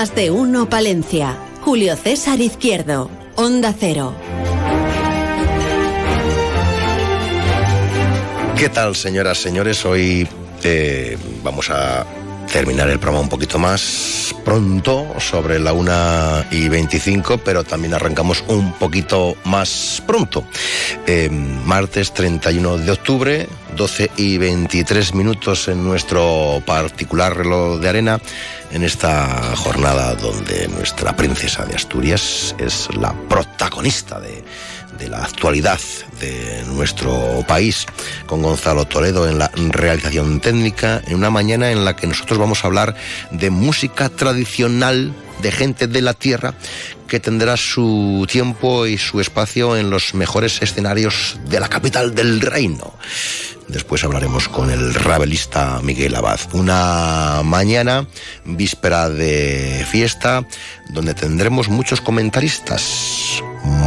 [0.00, 1.36] Más de uno Palencia.
[1.60, 3.10] Julio César Izquierdo.
[3.36, 4.14] Onda Cero.
[8.56, 9.84] ¿Qué tal, señoras, señores?
[9.84, 10.26] Hoy
[10.64, 12.06] eh, vamos a
[12.52, 18.42] terminar el programa un poquito más pronto, sobre la 1 y 25, pero también arrancamos
[18.48, 20.44] un poquito más pronto.
[21.06, 28.20] Eh, martes 31 de octubre, 12 y 23 minutos en nuestro particular reloj de arena,
[28.72, 34.42] en esta jornada donde nuestra princesa de Asturias es la protagonista de
[35.00, 35.80] de la actualidad
[36.20, 37.86] de nuestro país,
[38.26, 42.62] con Gonzalo Toledo en la realización técnica, en una mañana en la que nosotros vamos
[42.62, 42.94] a hablar
[43.30, 46.54] de música tradicional de gente de la tierra
[47.08, 52.40] que tendrá su tiempo y su espacio en los mejores escenarios de la capital del
[52.40, 52.94] reino.
[53.72, 56.40] Después hablaremos con el rabelista Miguel Abad.
[56.52, 58.06] Una mañana,
[58.44, 60.44] víspera de fiesta,
[60.92, 63.40] donde tendremos muchos comentaristas.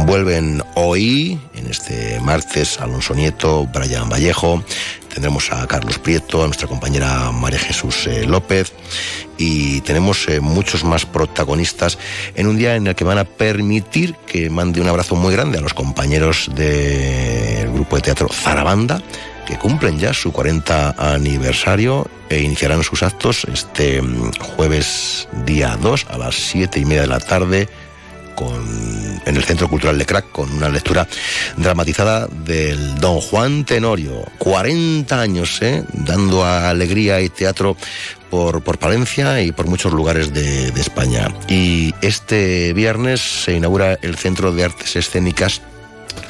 [0.06, 4.64] Vuelven hoy, en este martes, Alonso Nieto, Brian Vallejo,
[5.12, 8.72] tendremos a Carlos Prieto, a nuestra compañera María Jesús eh, López
[9.36, 11.98] y tenemos eh, muchos más protagonistas
[12.36, 15.58] en un día en el que van a permitir que mande un abrazo muy grande
[15.58, 19.02] a los compañeros del grupo de teatro Zarabanda
[19.44, 26.06] que cumplen ya su 40 aniversario e iniciarán sus actos este mm, jueves día 2
[26.10, 27.68] a las 7 y media de la tarde
[28.34, 31.06] con, en el Centro Cultural de Crack con una lectura
[31.56, 34.24] dramatizada del Don Juan Tenorio.
[34.38, 35.84] 40 años, ¿eh?
[35.92, 37.76] dando alegría y teatro
[38.30, 41.32] por, por, Palencia y por muchos lugares de, de España.
[41.48, 45.62] Y este viernes se inaugura el Centro de Artes Escénicas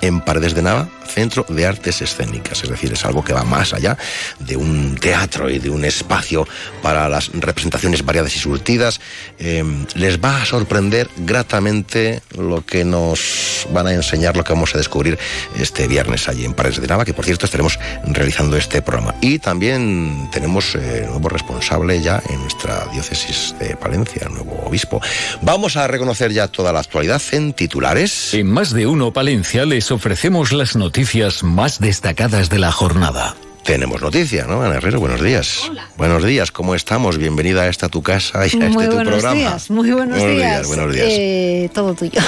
[0.00, 3.72] en Paredes de Nava, Centro de Artes Escénicas, es decir, es algo que va más
[3.72, 3.96] allá
[4.38, 6.46] de un teatro y de un espacio
[6.82, 9.00] para las representaciones variadas y surtidas.
[9.38, 14.74] Em, les va a sorprender gratamente lo que nos van a enseñar, lo que vamos
[14.74, 15.18] a descubrir
[15.58, 19.14] este viernes allí en Paredes de Nava, que por cierto estaremos realizando este programa.
[19.20, 25.00] Y también tenemos eh, nuevo responsable ya en nuestra diócesis de Palencia, nuevo obispo.
[25.42, 28.34] Vamos a reconocer ya toda la actualidad en titulares.
[28.34, 30.93] En más de uno Palencia les ofrecemos las noticias
[31.42, 33.34] más destacadas de la jornada.
[33.64, 35.00] Tenemos noticia, ¿no, Ana Herrero?
[35.00, 35.62] Buenos días.
[35.68, 35.88] Hola.
[35.96, 37.16] Buenos días, ¿cómo estamos?
[37.18, 39.34] Bienvenida a esta tu casa y a muy este tu buenos programa.
[39.34, 40.50] días, muy buenos, buenos días.
[40.52, 40.66] días.
[40.68, 41.06] Buenos días.
[41.10, 42.20] Eh, todo tuyo.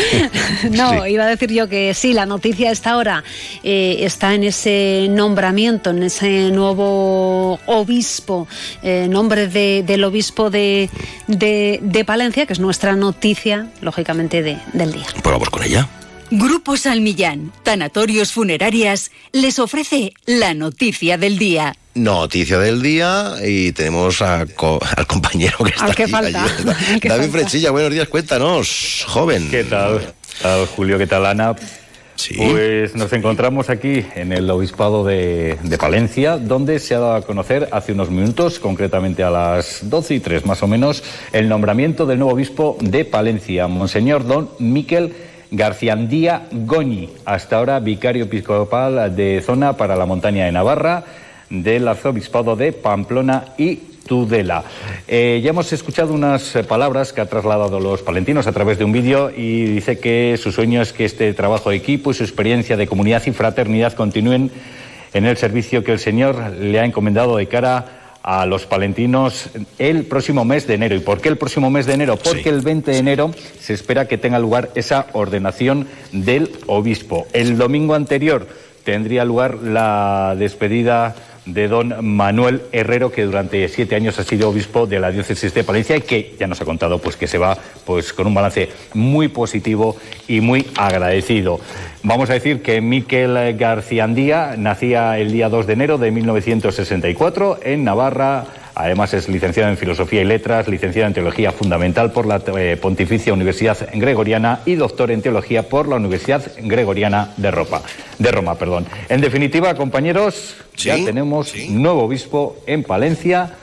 [0.70, 1.10] no, Sí.
[1.10, 3.24] iba a decir yo que sí, la noticia a esta hora
[3.64, 8.46] eh, está en ese nombramiento, en ese nuevo obispo,
[8.82, 10.88] eh, nombre de- del obispo de,
[11.26, 15.06] de- de Palencia, que es nuestra noticia, lógicamente, de- del día.
[15.14, 15.88] Pues vamos con ella.
[16.36, 21.76] Grupo Salmillán, Tanatorios Funerarias, les ofrece la noticia del día.
[21.94, 26.42] Noticia del día y tenemos a co- al compañero que está Al que aquí, falta,
[26.44, 26.52] allí.
[26.94, 27.38] al que David falta.
[27.38, 29.48] Frechilla, buenos días, cuéntanos, joven.
[29.48, 30.00] ¿Qué tal?
[30.00, 30.98] ¿Qué tal, Julio?
[30.98, 31.54] ¿Qué tal, Ana?
[32.16, 32.34] Sí.
[32.36, 37.22] Pues nos encontramos aquí en el Obispado de, de Palencia, donde se ha dado a
[37.22, 42.06] conocer hace unos minutos, concretamente a las 12 y 3 más o menos, el nombramiento
[42.06, 45.12] del nuevo obispo de Palencia, Monseñor Don Miquel
[45.50, 51.04] Garciandía Goñi, hasta ahora vicario episcopal de zona para la montaña de Navarra,
[51.50, 54.64] del arzobispado de Pamplona y Tudela.
[55.08, 58.84] Eh, ya hemos escuchado unas eh, palabras que ha trasladado los palentinos a través de
[58.84, 62.22] un vídeo y dice que su sueño es que este trabajo de equipo y su
[62.22, 64.50] experiencia de comunidad y fraternidad continúen
[65.12, 68.03] en el servicio que el Señor le ha encomendado de cara a
[68.46, 70.96] los palentinos el próximo mes de enero.
[70.96, 72.16] ¿Y por qué el próximo mes de enero?
[72.16, 72.48] Porque Sí.
[72.48, 73.30] el 20 de enero
[73.60, 77.26] se espera que tenga lugar esa ordenación del obispo.
[77.34, 78.46] El domingo anterior
[78.82, 81.14] tendría lugar la despedida
[81.46, 85.64] de don Manuel Herrero, que durante siete años ha sido obispo de la diócesis de
[85.64, 88.70] Palencia y que ya nos ha contado pues, que se va pues, con un balance
[88.94, 89.96] muy positivo
[90.28, 91.60] y muy agradecido.
[92.02, 97.84] Vamos a decir que Miquel Garciandía nacía el día 2 de enero de 1964 en
[97.84, 102.76] Navarra, Además es licenciado en Filosofía y Letras, licenciado en Teología Fundamental por la eh,
[102.80, 107.82] Pontificia Universidad Gregoriana y doctor en Teología por la Universidad Gregoriana de Roma.
[108.18, 108.86] De Roma perdón.
[109.08, 113.54] En definitiva, compañeros, ya tenemos nuevo obispo en Palencia,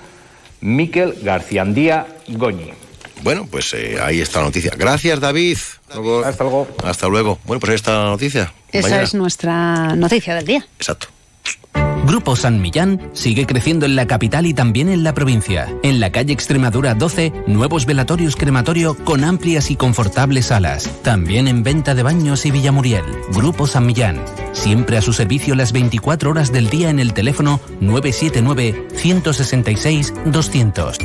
[0.62, 2.72] Miquel Garciandía Goñi.
[3.24, 4.72] Bueno, pues eh, ahí está la noticia.
[4.76, 5.58] Gracias, David.
[5.90, 6.68] Hasta luego.
[6.84, 7.40] Hasta luego.
[7.46, 8.52] Bueno, pues ahí está la noticia.
[8.72, 10.66] Esa es nuestra noticia del día.
[10.78, 11.08] Exacto.
[12.06, 15.68] Grupo San Millán sigue creciendo en la capital y también en la provincia.
[15.84, 20.90] En la calle Extremadura 12, nuevos velatorios crematorio con amplias y confortables salas.
[21.04, 23.06] También en venta de baños y Villamuriel.
[23.34, 24.20] Grupo San Millán.
[24.52, 30.98] Siempre a su servicio las 24 horas del día en el teléfono 979 166 200.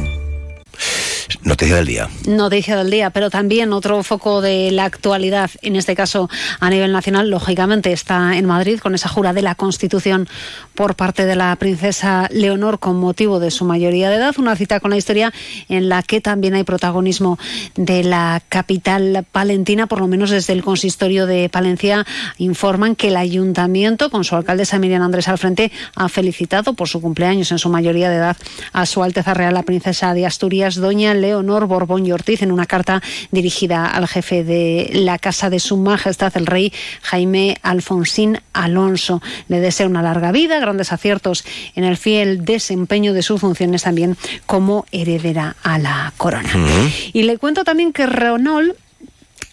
[1.43, 2.09] Noticia del día.
[2.27, 6.29] Noticia del día, pero también otro foco de la actualidad, en este caso
[6.59, 10.29] a nivel nacional, lógicamente está en Madrid con esa jura de la Constitución
[10.77, 14.35] por parte de la princesa Leonor con motivo de su mayoría de edad.
[14.39, 15.33] Una cita con la historia
[15.69, 17.39] en la que también hay protagonismo
[17.75, 22.07] de la capital palentina, por lo menos desde el consistorio de Palencia,
[22.39, 27.01] informan que el ayuntamiento, con su alcaldesa Miriam Andrés al frente, ha felicitado por su
[27.01, 28.37] cumpleaños en su mayoría de edad
[28.73, 32.67] a su Alteza Real, la princesa de Asturias, doña Leonor Borbón y Ortiz, en una
[32.67, 39.23] carta dirigida al jefe de la Casa de Su Majestad, el rey Jaime Alfonsín Alonso.
[39.49, 44.17] Le desea una larga vida, grandes aciertos en el fiel desempeño de sus funciones también
[44.47, 46.51] como heredera a la corona.
[47.13, 48.77] Y le cuento también que Renault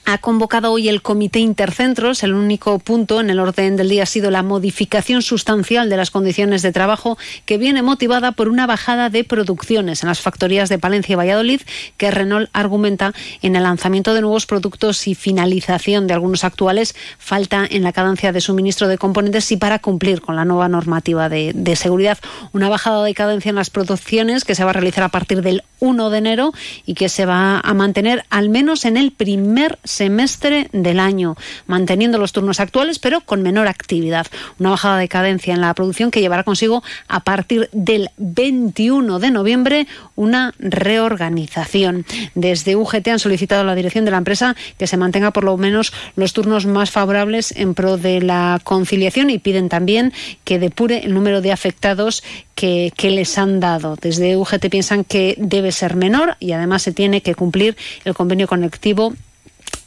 [0.05, 2.23] ha convocado hoy el Comité Intercentros.
[2.23, 6.11] El único punto en el orden del día ha sido la modificación sustancial de las
[6.11, 10.79] condiciones de trabajo que viene motivada por una bajada de producciones en las factorías de
[10.79, 11.61] Palencia y Valladolid
[11.97, 17.65] que Renault argumenta en el lanzamiento de nuevos productos y finalización de algunos actuales falta
[17.69, 21.75] en la cadencia de suministro de componentes y para cumplir con la nueva normativa de,
[21.75, 22.19] seguridad.
[22.51, 25.63] Una bajada de cadencia en las producciones que se va a realizar a partir del
[25.83, 26.53] 1 de enero
[26.85, 31.35] y que se va a mantener al menos en el primer semestre del año,
[31.67, 34.27] manteniendo los turnos actuales pero con menor actividad.
[34.59, 39.31] Una bajada de cadencia en la producción que llevará consigo a partir del 21 de
[39.31, 42.05] noviembre una reorganización.
[42.33, 45.57] Desde UGT han solicitado a la dirección de la empresa que se mantenga por lo
[45.57, 50.13] menos los turnos más favorables en pro de la conciliación y piden también
[50.45, 52.23] que depure el número de afectados
[52.55, 53.97] que, que, les han dado.
[53.99, 57.75] Desde UGT piensan que debe ser menor y además se tiene que cumplir
[58.05, 59.13] el convenio conectivo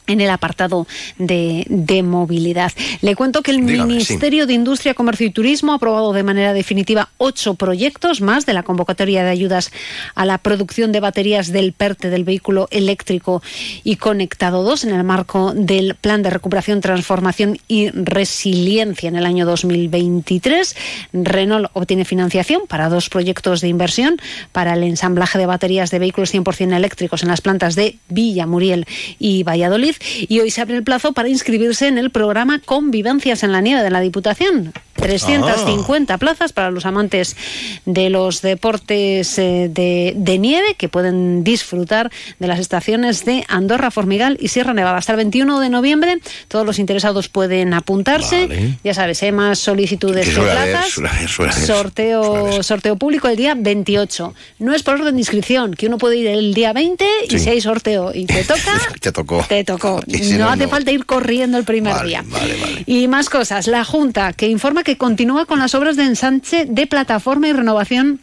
[0.06, 0.86] en el apartado
[1.18, 2.72] de, de, movilidad.
[3.00, 4.48] Le cuento que el Dígame, Ministerio sí.
[4.48, 8.62] de Industria, Comercio y Turismo ha aprobado de manera definitiva ocho proyectos más de la
[8.62, 9.72] convocatoria de ayudas
[10.14, 13.42] a la producción de baterías del PERTE del vehículo eléctrico
[13.84, 19.26] y conectado 2 en el marco del Plan de Recuperación, Transformación y Resiliencia en el
[19.26, 20.76] año 2023.
[21.12, 24.16] Renault obtiene financiación para dos proyectos de inversión
[24.52, 28.86] para el ensamblaje de baterías de vehículos 100% eléctricos en las plantas de Villa Muriel
[29.18, 29.95] y Valladolid
[30.28, 33.82] y hoy se abre el plazo para inscribirse en el programa Convivencias en la Nieve
[33.82, 34.72] de la Diputación.
[34.96, 36.18] 350 Ah.
[36.18, 37.36] plazas para los amantes
[37.84, 43.90] de los deportes eh, de, de nieve que pueden disfrutar de las estaciones de Andorra,
[43.90, 44.98] Formigal y Sierra Nevada.
[44.98, 48.46] Hasta el 21 de noviembre todos los interesados pueden apuntarse.
[48.46, 48.78] Vale.
[48.84, 50.90] Ya sabes, hay más solicitudes Que plazas.
[50.90, 52.64] suele haber, suele haber, sorteo, suele haber.
[52.64, 54.34] sorteo público el día 28.
[54.58, 57.48] No es por orden de inscripción, que uno puede ir el día 20 y si
[57.50, 59.44] hay sorteo y te toca, Te tocó.
[59.48, 60.00] te tocó.
[60.08, 60.68] Si no, no, hace no.
[60.68, 62.24] falta ir corriendo el primer Vale, día.
[62.26, 62.54] vale.
[62.86, 63.66] Y más cosas.
[63.66, 68.20] La Junta, que informa que continúa con las obras de ensanche de plataforma y renovación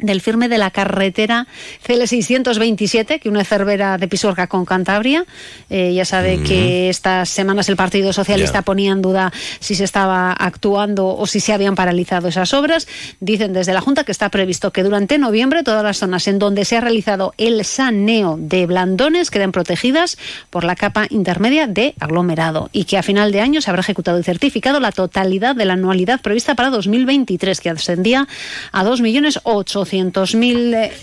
[0.00, 1.46] del firme de la carretera
[1.86, 5.24] CL627, que une Cervera de Pisuerga con Cantabria.
[5.68, 10.32] Eh, ya sabe que estas semanas el Partido Socialista ponía en duda si se estaba
[10.32, 12.88] actuando o si se habían paralizado esas obras.
[13.20, 16.64] Dicen desde la Junta que está previsto que durante noviembre todas las zonas en donde
[16.64, 20.18] se ha realizado el saneo de blandones queden protegidas
[20.50, 24.18] por la capa intermedia de aglomerado y que a final de año se habrá ejecutado
[24.18, 28.26] y certificado la totalidad de la anualidad prevista para 2023, que ascendía
[28.72, 29.89] a 2.800.000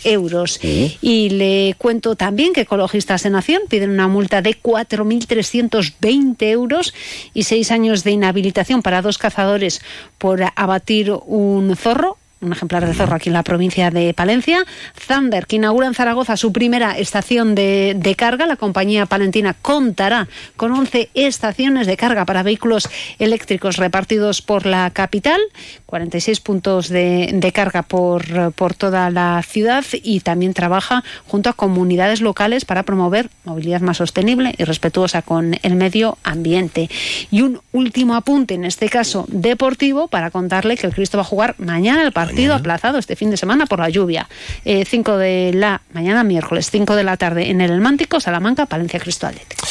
[0.04, 0.60] euros.
[1.02, 6.94] Y le cuento también que Ecologistas de Nación piden una multa de 4.320 euros
[7.34, 9.82] y seis años de inhabilitación para dos cazadores
[10.18, 14.64] por abatir un zorro un ejemplar de zorro aquí en la provincia de Palencia.
[15.08, 18.46] Thunder, que inaugura en Zaragoza su primera estación de, de carga.
[18.46, 24.92] La compañía palentina contará con 11 estaciones de carga para vehículos eléctricos repartidos por la
[24.92, 25.42] capital,
[25.88, 31.54] 46 puntos de, de carga por, por toda la ciudad y también trabaja junto a
[31.54, 36.90] comunidades locales para promover movilidad más sostenible y respetuosa con el medio ambiente.
[37.32, 41.26] Y un último apunte, en este caso deportivo, para contarle que el Cristo va a
[41.26, 44.28] jugar mañana el partido partido aplazado este fin de semana por la lluvia.
[44.64, 49.00] 5 eh, de la mañana, miércoles, 5 de la tarde en el Elmántico, Salamanca, Palencia,
[49.00, 49.66] Cristo Atlético.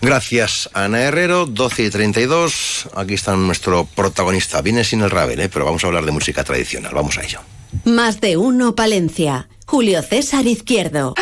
[0.00, 2.88] Gracias, Ana Herrero, 12 y 32.
[2.96, 4.60] Aquí está nuestro protagonista.
[4.60, 5.48] Viene sin el Ravel, ¿eh?
[5.48, 6.92] pero vamos a hablar de música tradicional.
[6.94, 7.40] Vamos a ello.
[7.84, 9.48] Más de uno, Palencia.
[9.66, 11.14] Julio César Izquierdo.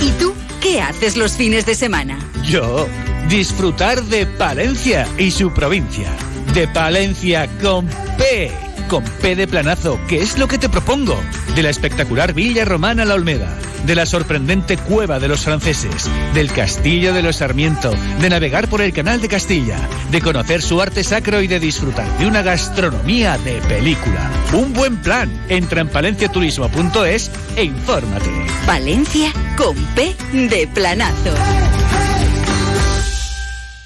[0.00, 2.18] ¿Y tú qué haces los fines de semana?
[2.44, 2.86] Yo,
[3.28, 6.10] disfrutar de Palencia y su provincia.
[6.52, 7.86] De Palencia con
[8.18, 8.52] P
[8.88, 11.18] con P de planazo, que es lo que te propongo.
[11.54, 16.52] De la espectacular Villa Romana La Olmeda, de la sorprendente Cueva de los Franceses, del
[16.52, 19.78] Castillo de los Sarmiento, de navegar por el Canal de Castilla,
[20.10, 24.30] de conocer su arte sacro y de disfrutar de una gastronomía de película.
[24.52, 25.30] Un buen plan.
[25.48, 28.30] Entra en palenciaturismo.es e infórmate.
[28.66, 31.83] Valencia con P de planazo.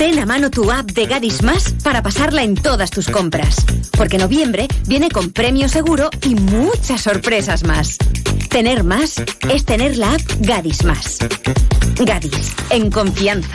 [0.00, 3.66] Ten a mano tu app de Gadis Más para pasarla en todas tus compras.
[3.98, 7.98] Porque noviembre viene con premio seguro y muchas sorpresas más.
[8.48, 11.18] Tener más es tener la app Gadis Más.
[11.98, 13.54] Gadis, en confianza.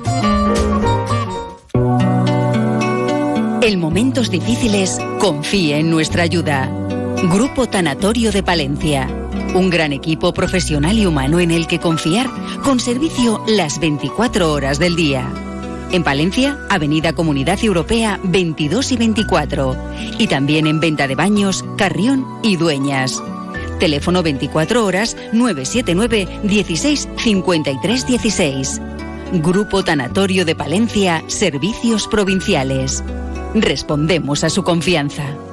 [3.63, 6.67] En momentos difíciles, confíe en nuestra ayuda.
[7.31, 9.07] Grupo Tanatorio de Palencia.
[9.53, 12.27] Un gran equipo profesional y humano en el que confiar,
[12.63, 15.31] con servicio las 24 horas del día.
[15.91, 19.77] En Palencia, Avenida Comunidad Europea 22 y 24.
[20.17, 23.21] Y también en venta de baños, Carrión y Dueñas.
[23.79, 28.81] Teléfono 24 horas 979 16 53 16.
[29.33, 33.03] Grupo Tanatorio de Palencia, Servicios Provinciales.
[33.53, 35.50] Respondemos a su confianza.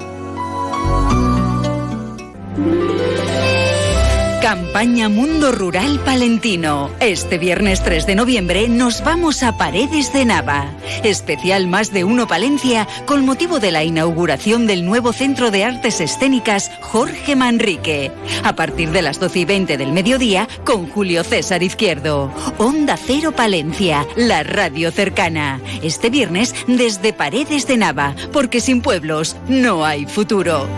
[4.41, 6.91] Campaña Mundo Rural Palentino.
[7.01, 10.71] Este viernes 3 de noviembre nos vamos a Paredes de Nava.
[11.03, 16.01] Especial Más de Uno Palencia con motivo de la inauguración del nuevo Centro de Artes
[16.01, 18.13] Escénicas Jorge Manrique.
[18.45, 22.33] A partir de las 12 y 20 del mediodía con Julio César Izquierdo.
[22.59, 25.61] Onda Cero Palencia, la radio cercana.
[25.83, 30.69] Este viernes desde Paredes de Nava, porque sin pueblos no hay futuro.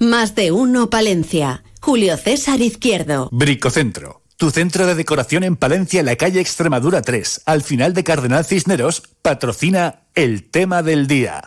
[0.00, 1.62] Más de uno Palencia.
[1.82, 3.28] Julio César Izquierdo.
[3.32, 4.22] Bricocentro.
[4.38, 8.46] Tu centro de decoración en Palencia, en la calle Extremadura 3, al final de Cardenal
[8.46, 11.46] Cisneros, patrocina el tema del día.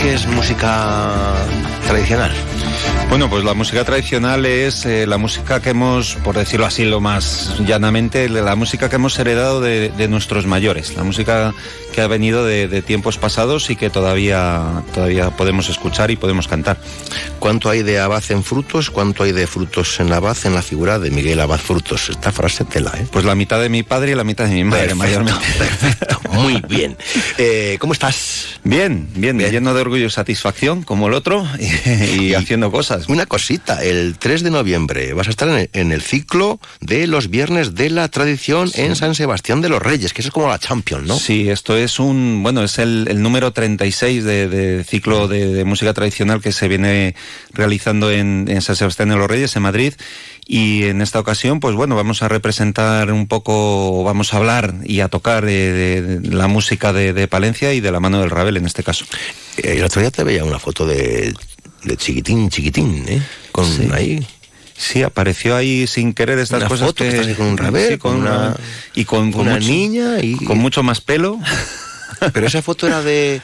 [0.00, 1.34] ¿Qué es música
[1.86, 2.32] tradicional?
[3.08, 7.00] Bueno, pues la música tradicional es eh, la música que hemos, por decirlo así lo
[7.00, 11.54] más llanamente, la música que hemos heredado de, nuestros mayores, la música
[11.98, 16.78] que ha venido de, tiempos pasados y que todavía, todavía podemos escuchar y podemos cantar.
[17.40, 18.90] ¿Cuánto hay de Abad en frutos?
[18.90, 22.08] ¿Cuánto hay de frutos en Abad en la figura de Miguel Abad Frutos?
[22.08, 23.06] Esta frase tela, ¿eh?
[23.10, 25.40] Pues la mitad de mi padre y la mitad de mi madre, mayormente.
[25.58, 26.96] Perfecto, muy bien.
[27.36, 28.60] Eh, ¿Cómo estás?
[28.62, 31.48] Bien, bien, lleno de orgullo y satisfacción, como el otro,
[32.16, 33.08] y haciendo cosas.
[33.08, 37.74] Una cosita, el 3 de noviembre vas a estar en el, ciclo de los viernes
[37.74, 41.18] de la tradición en San Sebastián de los Reyes, que es como la Champion, ¿no?
[41.18, 46.52] Sí, esto es un, bueno, es el, número 36 de, ciclo de, música tradicional que
[46.52, 47.14] se viene
[47.52, 49.94] realizando en, San Sebastián de los Reyes, en Madrid.
[50.46, 55.00] Y en esta ocasión, pues bueno, vamos a representar un poco, vamos a hablar y
[55.00, 58.82] a tocar de, la música de, Palencia y de la mano del Ravel en este
[58.82, 59.04] caso.
[59.56, 61.34] Eh, el otro día te veía una foto de
[61.84, 63.22] de chiquitín, chiquitín, ¿eh?
[63.52, 64.24] Con ahí.
[64.78, 68.56] Sí, apareció ahí sin querer estas cosas que, con un rabel, con, una
[68.94, 71.40] y con, una niña y con mucho más pelo.
[72.32, 73.42] Pero esa foto era de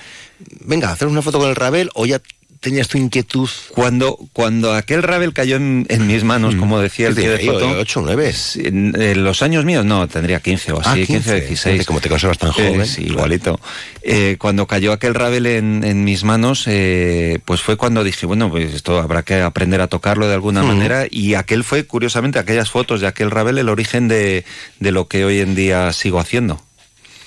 [0.60, 2.20] venga, hacer una foto con el rabel o ya
[2.64, 3.48] tenías tu inquietud?
[3.72, 6.58] Cuando, cuando aquel Ravel cayó en, mis manos, mm.
[6.58, 7.68] como decía el tío de foto...
[7.78, 8.34] 8 o 9.
[8.56, 11.30] En, los años míos, no, tendría 15 o así, 15.
[11.30, 11.86] o 16.
[11.86, 12.86] Como te conservas tan joven.
[12.86, 13.60] sí, igualito.
[14.02, 18.72] Eh, cuando cayó aquel Ravel en, mis manos, eh, pues fue cuando dije, bueno, pues
[18.72, 21.06] esto habrá que aprender a tocarlo de alguna manera.
[21.10, 24.46] Y aquel fue, curiosamente, aquellas fotos de aquel Ravel, el origen de,
[24.80, 26.62] de lo que hoy en día sigo haciendo.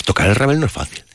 [0.04, 1.07] Tocar el Ravel no es fácil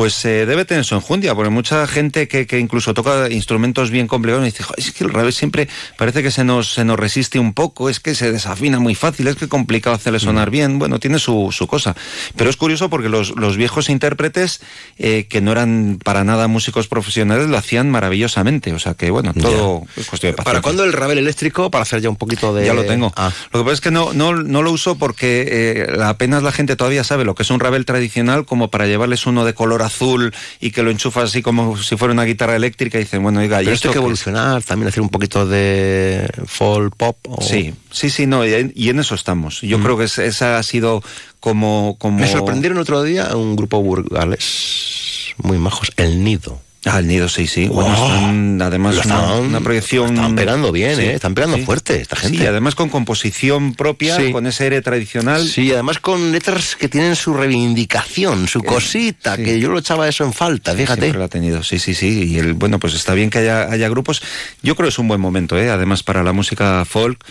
[0.00, 4.06] pues eh, debe tener su enjundia, porque mucha gente que, que incluso toca instrumentos bien
[4.06, 7.38] complejos me dice, es que el Ravel siempre parece que se nos, se nos resiste
[7.38, 10.52] un poco, es que se desafina muy fácil, es que es complicado hacerle sonar mm.
[10.52, 11.94] bien, bueno, tiene su, su cosa.
[12.34, 14.62] Pero es curioso porque los, los viejos intérpretes,
[14.96, 19.34] eh, que no eran para nada músicos profesionales, lo hacían maravillosamente, o sea que bueno,
[19.34, 20.44] todo es cuestión de paciencia.
[20.44, 21.70] ¿Para cuándo el Ravel eléctrico?
[21.70, 22.64] Para hacer ya un poquito de...
[22.64, 23.12] Ya lo tengo.
[23.16, 23.30] Ah.
[23.52, 26.74] Lo que pasa es que no, no, no lo uso porque eh, apenas la gente
[26.74, 30.32] todavía sabe lo que es un Ravel tradicional como para llevarles uno de color azul
[30.60, 33.62] y que lo enchufas así como si fuera una guitarra eléctrica y dicen, bueno, oiga,
[33.62, 37.16] ¿y esto hay que evolucionar, también hacer un poquito de folk pop.
[37.40, 39.60] Sí, sí, sí, no, y en, eso estamos.
[39.60, 39.82] Yo mm.
[39.82, 41.02] creo que esa ha sido
[41.40, 42.18] como, como...
[42.18, 46.60] Me sorprendieron otro día un grupo burgales muy majos, El Nido.
[46.86, 47.68] Ah, el nido, sí, sí.
[47.68, 50.14] Bueno, oh, están, además, una, proyección.
[50.14, 51.14] Están pegando bien, ¿eh?
[51.14, 52.38] Están pegando fuerte esta gente.
[52.38, 55.46] Sí, además con composición propia, con ese aire tradicional.
[55.46, 60.24] Sí, además con letras que tienen su reivindicación, su cosita, que yo lo echaba eso
[60.24, 61.02] en falta, fíjate.
[61.02, 62.24] Siempre lo ha tenido, sí, sí, sí.
[62.24, 64.22] Y el, bueno, pues está bien que haya, haya grupos.
[64.62, 65.68] Yo creo que es un buen momento, ¿eh?
[65.68, 67.22] Además, para la música folk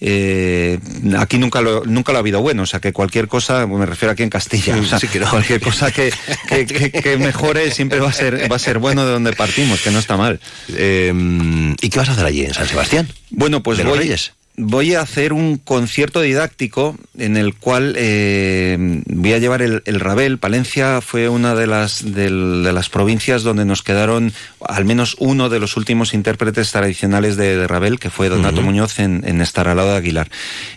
[0.00, 0.78] eh,
[1.18, 4.12] aquí nunca lo, nunca lo ha habido bueno, o sea que cualquier cosa, me refiero
[4.12, 4.98] aquí en Castilla, o sea,
[5.30, 6.12] cualquier cosa que,
[6.48, 9.98] que, mejore siempre va a ser va a ser bueno de donde partimos, que no
[9.98, 10.38] está mal.
[10.76, 13.08] Em, ¿Y qué vas a hacer allí en San Sebastián?
[13.30, 14.14] Bueno, pues voy,
[14.56, 20.00] voy a hacer un concierto didáctico en el cual eh, voy a llevar el, el,
[20.00, 20.38] Rabel.
[20.38, 24.32] Palencia fue una de las, de, las provincias donde nos quedaron
[24.66, 29.22] al menos uno de los últimos intérpretes tradicionales de, Rabel, que fue Donato Muñoz en,
[29.26, 30.28] en Estaralado de Aguilar.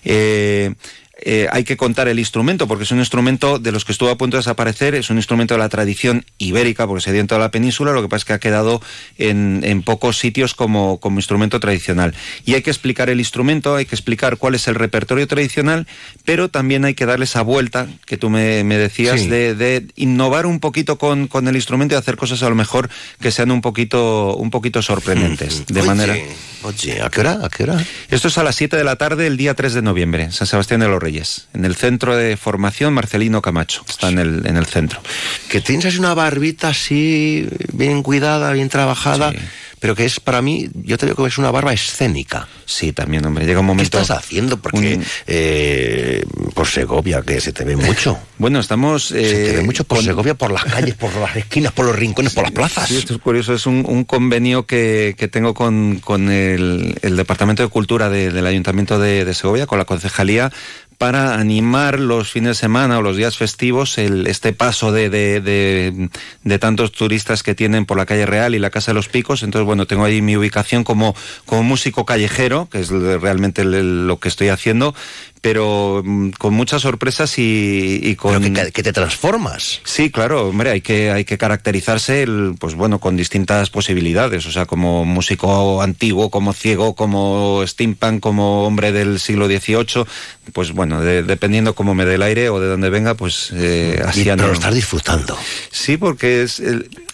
[0.03, 0.74] Eh,
[1.22, 4.18] eh, hay que contar el instrumento, porque es un instrumento de los que estuvo a
[4.18, 7.42] punto de desaparecer, es un instrumento de la tradición ibérica, porque se dio en toda
[7.42, 8.82] la península, lo que pasa es que ha quedado
[9.18, 12.16] en, en pocos sitios como, como, instrumento tradicional.
[12.46, 15.88] Y hay que explicar el instrumento, hay que explicar cuál es el repertorio tradicional,
[16.24, 20.46] pero también hay que darle esa vuelta que tú me, me decías de, de, innovar
[20.46, 23.62] un poquito con, con, el instrumento y hacer cosas a lo mejor que sean un
[23.62, 25.66] poquito, un poquito sorprendentes.
[25.66, 26.16] de manera...
[26.62, 27.40] Oye, ¿a qué hora?
[27.42, 27.84] ¿A qué hora?
[28.10, 30.82] Esto es a las 7 de la tarde el día 3 de noviembre, San Sebastián
[30.82, 31.08] de los Reyes
[31.53, 35.01] en el centro de formación Marcelino Camacho, está en el, en el centro.
[35.50, 39.33] Que tienes una barbita así, bien cuidada, bien trabajada.
[39.79, 42.48] Pero que es para mí, yo te veo que es una barba escénica.
[42.65, 43.98] Sí, también, hombre, llega un momento...
[43.98, 44.57] ¿Qué estás haciendo?
[44.57, 48.18] Porque eh, por Segovia, que se te ve mucho.
[48.39, 49.09] Bueno, estamos...
[49.09, 51.96] se te ve eh, mucho por Segovia, por las calles, por las esquinas, por los
[51.96, 52.87] rincones, por las plazas.
[52.87, 56.00] Sí, esto es curioso, es un, convenio que, tengo con,
[56.31, 60.51] el, Departamento de Cultura del Ayuntamiento de, de Segovia, con la Concejalía,
[61.00, 66.09] para animar los fines de semana o los días festivos el, este paso de, de,
[66.44, 69.42] de, tantos turistas que tienen por la calle Real y la Casa de los Picos.
[69.42, 74.27] Entonces, bueno, tengo ahí mi ubicación como, como músico callejero, que es realmente lo que
[74.27, 74.96] estoy haciendo,
[75.42, 79.82] pero mm, con muchas sorpresas y, con que, te transformas.
[79.84, 82.25] Sí claro hombre hay que hay que caracterizarse
[82.58, 88.66] pues bueno con distintas posibilidades o sea como músico antiguo como ciego como steampunk como
[88.66, 90.05] hombre del siglo XVIII
[90.51, 94.24] pues bueno dependiendo cómo me dé el aire o de dónde venga pues eh, así
[94.24, 95.38] pero lo estás disfrutando.
[95.72, 96.62] Sí porque es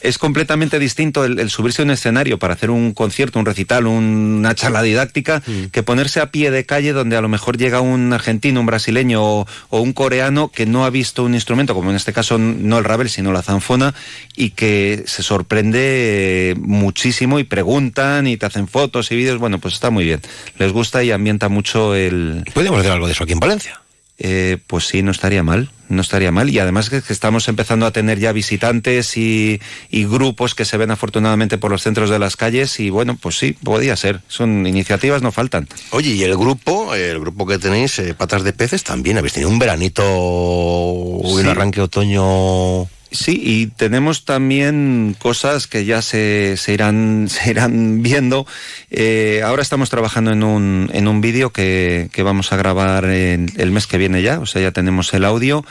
[0.06, 4.54] es completamente distinto el, subirse a un escenario para hacer un concierto, un recital, una
[4.54, 5.66] charla didáctica, mm.
[5.72, 9.24] que ponerse a pie de calle donde a lo mejor llega un argentino, un brasileño
[9.24, 12.84] o, un coreano que no ha visto un instrumento, como en este caso no el
[12.84, 13.96] rabel, sino la zanfona,
[14.36, 19.40] y que se sorprende muchísimo y preguntan y te hacen fotos y vídeos.
[19.40, 20.22] Bueno, pues está muy bien.
[20.60, 22.44] Les gusta y ambienta mucho el...
[22.54, 23.82] ¿Podemos hacer algo de eso aquí en Valencia?
[24.18, 26.50] Eh, pues sí, no estaría mal, no estaría mal.
[26.50, 29.60] Y además que estamos empezando a tener ya visitantes y,
[29.92, 33.54] grupos que se ven afortunadamente por los centros de las calles y bueno, pues sí,
[33.54, 34.22] podría ser.
[34.28, 35.68] Son iniciativas, no faltan.
[35.92, 39.50] Oye, y el grupo, el grupo que tenéis, eh, Patas de Peces, también habéis tenido
[39.50, 47.28] un veranito, un arranque otoño Sí, y tenemos también cosas que ya se, se irán,
[47.30, 48.46] se irán viendo.
[48.90, 53.72] Eh, ahora estamos trabajando en un, en un vídeo que, que, vamos a grabar el
[53.72, 55.64] mes que viene ya, o sea, ya tenemos el audio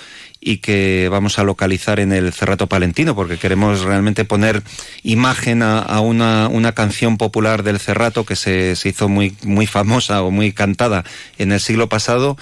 [0.44, 4.62] y que vamos a localizar en el Cerrato Palentino, porque queremos realmente poner
[5.03, 9.66] imagen a, a una, una, canción popular del Cerrato que se, se, hizo muy, muy
[9.66, 11.05] famosa o muy cantada
[11.38, 12.37] en el siglo pasado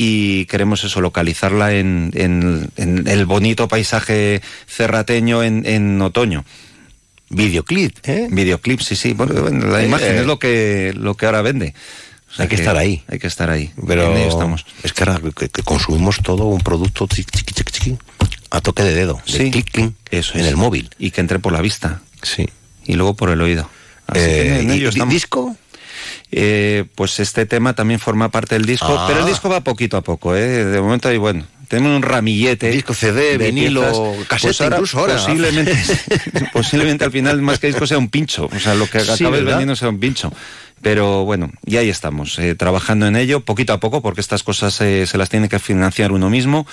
[0.00, 2.70] y queremos eso, localizarla en, en,
[3.08, 6.44] el bonito paisaje cerrateño en, en otoño.
[7.30, 8.28] videoclip, ¿eh?
[8.30, 9.12] Videoclip, sí, sí.
[9.12, 10.20] Bueno, la Eh, imagen eh.
[10.20, 11.74] es lo que, lo que ahora vende.
[12.30, 13.02] O sea Hay que estar ahí.
[13.08, 13.72] Hay que estar ahí.
[13.88, 14.64] Pero estamos.
[14.84, 17.98] es que ahora que, que consumimos todo un producto chiqui, chiqui, chiqui, chiqui,
[18.50, 19.50] a toque de dedo, de Sí.
[19.50, 20.46] clic, clic, Eso en es.
[20.46, 20.90] el móvil.
[20.98, 22.02] Y que entre por la vista.
[22.22, 22.46] Sí.
[22.86, 23.68] Y luego por el oído.
[24.06, 25.12] Así Eh, que en ¿y- ello estamos.
[25.12, 25.56] disco?
[26.30, 29.06] Eh, pues este tema también forma parte del disco, Ah.
[29.08, 30.64] pero el disco va poquito a poco, ¿eh?
[30.64, 32.70] De momento hay, bueno, tenemos un ramillete.
[32.70, 35.14] Disco CD, vinilo, caseta ahora, incluso ahora.
[35.16, 35.74] Posiblemente,
[36.52, 39.74] posiblemente al final más que disco sea un pincho, o sea, lo que acabes vendiendo
[39.74, 40.32] sea un pincho.
[40.80, 44.80] Pero bueno, y ahí estamos, eh, trabajando en ello, poquito a poco, porque estas cosas
[44.80, 46.68] eh, se las tiene que financiar uno mismo,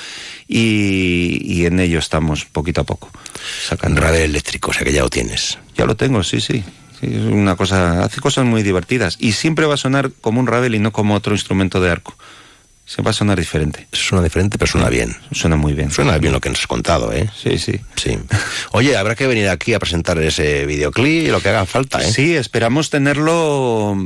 [0.48, 3.10] y, y en ello estamos, poquito a poco.
[3.68, 4.02] Sacando.
[4.02, 5.58] Radar eléctrico, o sea que ya lo tienes.
[5.76, 6.63] Ya lo tengo, sí, sí.
[7.00, 10.48] Sí, es una cosa, hace cosas muy divertidas y siempre va a sonar como un
[10.48, 12.16] Ravel y no como otro instrumento de arco.
[12.86, 13.88] Se va a sonar diferente.
[13.92, 15.16] Suena diferente, pero suena bien.
[15.32, 15.90] Suena muy bien.
[15.90, 17.28] Suena bien lo que nos has contado, ¿eh?
[17.36, 17.80] Sí, sí.
[17.96, 18.20] Sí.
[18.74, 22.12] Oye, habrá que venir aquí a presentar ese videoclip y lo que haga falta, ¿eh?
[22.12, 23.98] Sí, esperamos tenerlo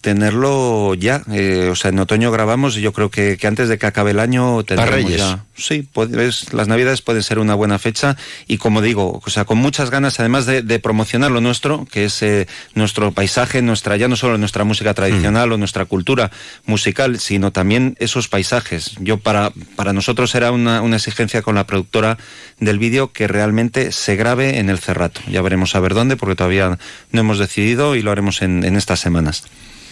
[0.00, 1.22] tenerlo ya.
[1.32, 4.12] Eh, o sea, en otoño grabamos y yo creo que, que antes de que acabe
[4.12, 5.18] el año tendremos Reyes.
[5.18, 5.44] ya.
[5.56, 9.58] Sí, pues, las navidades pueden ser una buena fecha y como digo, o sea, con
[9.58, 14.08] muchas ganas además de, de promocionar lo nuestro, que es eh, nuestro paisaje, nuestra ya
[14.08, 16.30] no solo nuestra música tradicional o nuestra cultura
[16.64, 18.92] musical, sino también esos paisajes.
[19.00, 22.18] Yo para para nosotros era una, una exigencia con la productora
[22.58, 25.20] del vídeo que realmente se grabe en el Cerrato.
[25.28, 26.78] Ya veremos a ver dónde porque todavía
[27.12, 29.44] no hemos decidido y lo haremos en, en estas semanas.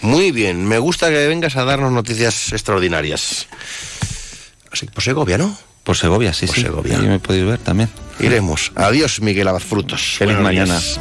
[0.03, 3.49] Muy bien, me gusta que vengas a darnos noticias extraordinarias.
[4.71, 5.57] Así, por Segovia, ¿no?
[5.85, 6.63] Por Segovia, sí, Por sí.
[6.63, 6.99] Segovia.
[6.99, 7.89] Ahí me podéis ver también.
[8.19, 8.73] Iremos.
[8.75, 10.17] Adiós, Miguel Abazfrutos.
[10.19, 10.79] Feliz Buenos mañana.
[10.79, 11.01] días.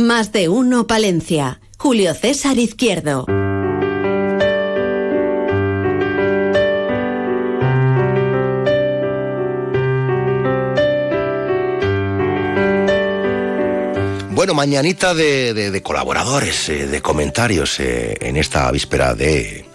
[0.00, 1.60] Más de uno Palencia.
[1.76, 3.26] Julio César Izquierdo.
[14.30, 19.66] Bueno, mañanita de, colaboradores, eh, de comentarios eh, en esta víspera de...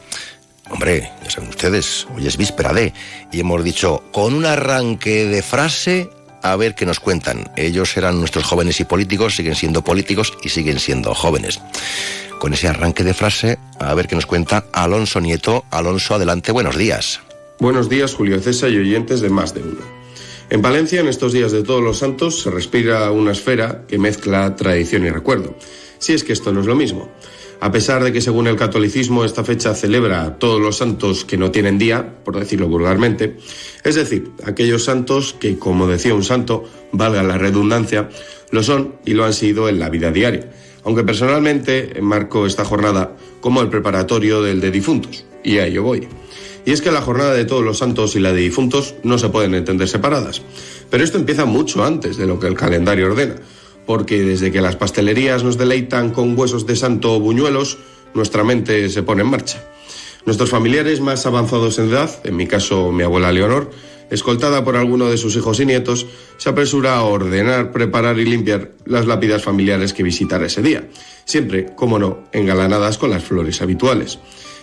[0.71, 2.91] Hombre, ya saben ustedes, hoy es víspera de...
[3.31, 6.09] Y hemos dicho, con un arranque de frase,
[6.45, 7.51] a ver qué nos cuentan.
[7.55, 11.59] Ellos eran nuestros jóvenes y políticos, siguen siendo políticos y siguen siendo jóvenes.
[12.39, 15.65] Con ese arranque de frase, a ver qué nos cuenta Alonso Nieto.
[15.71, 17.19] Alonso, adelante, buenos días.
[17.59, 19.81] Buenos días, Julio César y oyentes de Más de Uno.
[20.51, 24.55] En Palencia, en estos días de Todos los Santos, se respira una esfera que mezcla
[24.55, 25.57] tradición y recuerdo.
[25.97, 27.09] Si es que esto no es lo mismo.
[27.59, 31.37] A pesar de que según el catolicismo esta fecha celebra a todos los santos que
[31.37, 33.37] no tienen día, por decirlo vulgarmente,
[33.83, 38.09] es decir, aquellos santos que, como decía un santo, valga la redundancia,
[38.51, 40.49] lo son y lo han sido en la vida diaria.
[40.83, 46.07] Aunque personalmente enmarco esta jornada como el preparatorio del de difuntos, y a ello voy.
[46.65, 49.29] Y es que la jornada de todos los santos y la de difuntos no se
[49.29, 50.41] pueden entender separadas.
[50.89, 53.35] Pero esto empieza mucho antes de lo que el calendario ordena,
[53.85, 57.77] porque desde que las pastelerías nos deleitan con huesos de santo o buñuelos,
[58.13, 59.63] nuestra mente se pone en marcha.
[60.25, 63.69] Nuestros familiares más avanzados en edad, en mi caso mi abuela Leonor,
[64.09, 68.71] escoltada por alguno de sus hijos y nietos, se apresura a ordenar, preparar y limpiar
[68.85, 70.87] las lápidas familiares que visitará ese día,
[71.25, 74.19] siempre, como no, engalanadas con las flores habituales.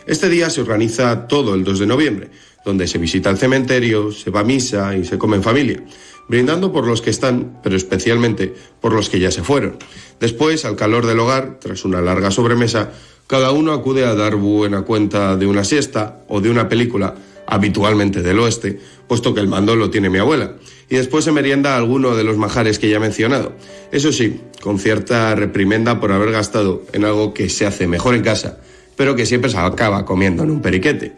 [0.06, 2.30] Este día se organiza todo el 2 de noviembre,
[2.64, 5.82] donde se visita el cementerio, se va a misa y se come en familia,
[6.28, 9.76] brindando por los que están, pero especialmente por los que ya se fueron.
[10.20, 12.92] Después, al calor del hogar, tras una larga sobremesa,
[13.26, 17.14] cada uno acude a dar buena cuenta de una siesta o de una película,
[17.46, 20.54] habitualmente del oeste, puesto que el mando lo tiene mi abuela,
[20.88, 23.52] y después se merienda alguno de los majares que ya he mencionado.
[23.90, 28.22] Eso sí, con cierta reprimenda por haber gastado en algo que se hace mejor en
[28.22, 28.58] casa,
[28.96, 31.14] pero que siempre se acaba comiendo en un periquete.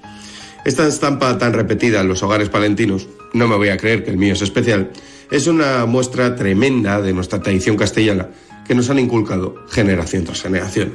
[0.65, 4.17] Esta estampa tan repetida en los hogares palentinos, no me voy a creer que el
[4.17, 4.91] mío es especial,
[5.31, 8.31] es una muestra tremenda de nuestra tradición castellana
[8.67, 10.95] que nos han inculcado generación tras generación.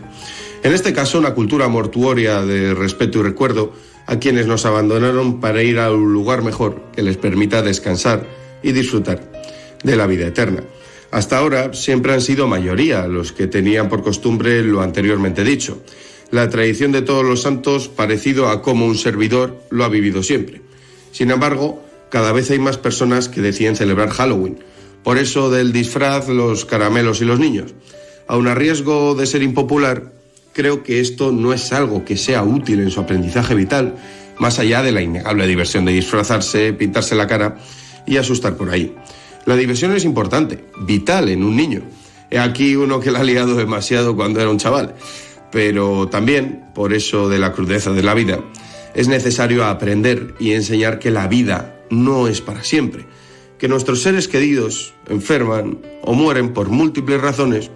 [0.63, 3.71] En este caso, una cultura mortuoria de respeto y recuerdo
[4.07, 8.25] a quienes nos abandonaron para ir a un lugar mejor que les permita descansar
[8.63, 9.31] y disfrutar
[9.83, 10.63] de la vida eterna.
[11.11, 15.83] Hasta ahora siempre han sido mayoría los que tenían por costumbre lo anteriormente dicho.
[16.31, 20.61] La tradición de todos los santos parecido a cómo un servidor lo ha vivido siempre.
[21.11, 24.59] Sin embargo, cada vez hay más personas que deciden celebrar Halloween.
[25.03, 27.73] Por eso del disfraz, los caramelos y los niños.
[28.27, 30.11] Aun a riesgo de ser impopular,
[30.53, 33.95] creo que esto no es algo que sea útil en su aprendizaje vital,
[34.37, 37.57] más allá de la innegable diversión de disfrazarse, pintarse la cara
[38.05, 38.95] y asustar por ahí.
[39.45, 41.81] La diversión es importante, vital en un niño.
[42.29, 44.95] He aquí uno que la ha liado demasiado cuando era un chaval.
[45.51, 48.39] Pero también, por eso de la crudeza de la vida,
[48.93, 53.05] es necesario aprender y enseñar que la vida no es para siempre,
[53.57, 57.71] que nuestros seres queridos enferman o mueren por múltiples razones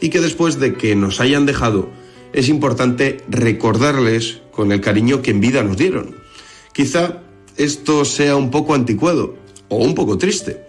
[0.00, 1.88] y que después de que nos hayan dejado
[2.32, 6.16] es importante recordarles con el cariño que en vida nos dieron.
[6.72, 7.22] Quizá
[7.56, 9.36] esto sea un poco anticuado
[9.68, 10.64] o un poco triste,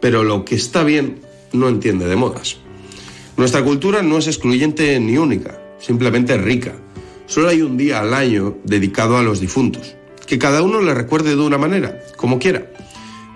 [0.00, 1.20] pero lo que está bien
[1.52, 2.56] no entiende de modas.
[3.36, 6.72] Nuestra cultura no es excluyente ni única, simplemente rica.
[7.26, 9.94] Solo hay un día al año dedicado a los difuntos.
[10.26, 12.66] Que cada uno le recuerde de una manera, como quiera.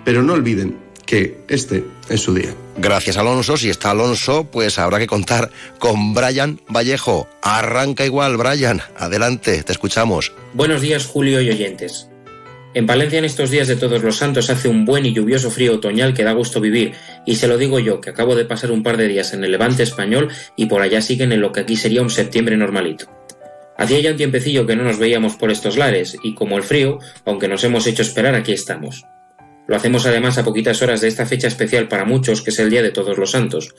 [0.03, 2.53] Pero no olviden que este es su día.
[2.77, 3.57] Gracias Alonso.
[3.57, 7.27] Si está Alonso, pues habrá que contar con Brian Vallejo.
[7.41, 8.81] Arranca igual, Brian.
[8.97, 10.31] Adelante, te escuchamos.
[10.53, 12.07] Buenos días, Julio y oyentes.
[12.73, 15.75] En Palencia en estos días de Todos los Santos hace un buen y lluvioso frío
[15.75, 16.93] otoñal que da gusto vivir,
[17.25, 19.51] y se lo digo yo, que acabo de pasar un par de días en el
[19.51, 23.05] Levante español y por allá siguen en lo que aquí sería un septiembre normalito.
[23.77, 26.99] Hacía ya un tiempecillo que no nos veíamos por estos lares, y como el frío,
[27.25, 29.05] aunque nos hemos hecho esperar, aquí estamos.
[29.67, 32.69] Lo hacemos además a poquitas horas de esta fecha especial para muchos, que es el
[32.69, 33.73] Día de Todos los Santos,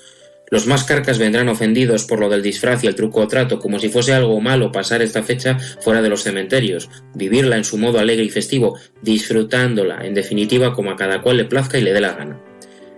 [0.53, 3.79] los más carcas vendrán ofendidos por lo del disfraz y el truco o trato, como
[3.79, 7.99] si fuese algo malo pasar esta fecha fuera de los cementerios, vivirla en su modo
[7.99, 12.03] alegre y festivo, disfrutándola, en definitiva, como a cada cual le plazca y le dé
[12.03, 12.52] la gana.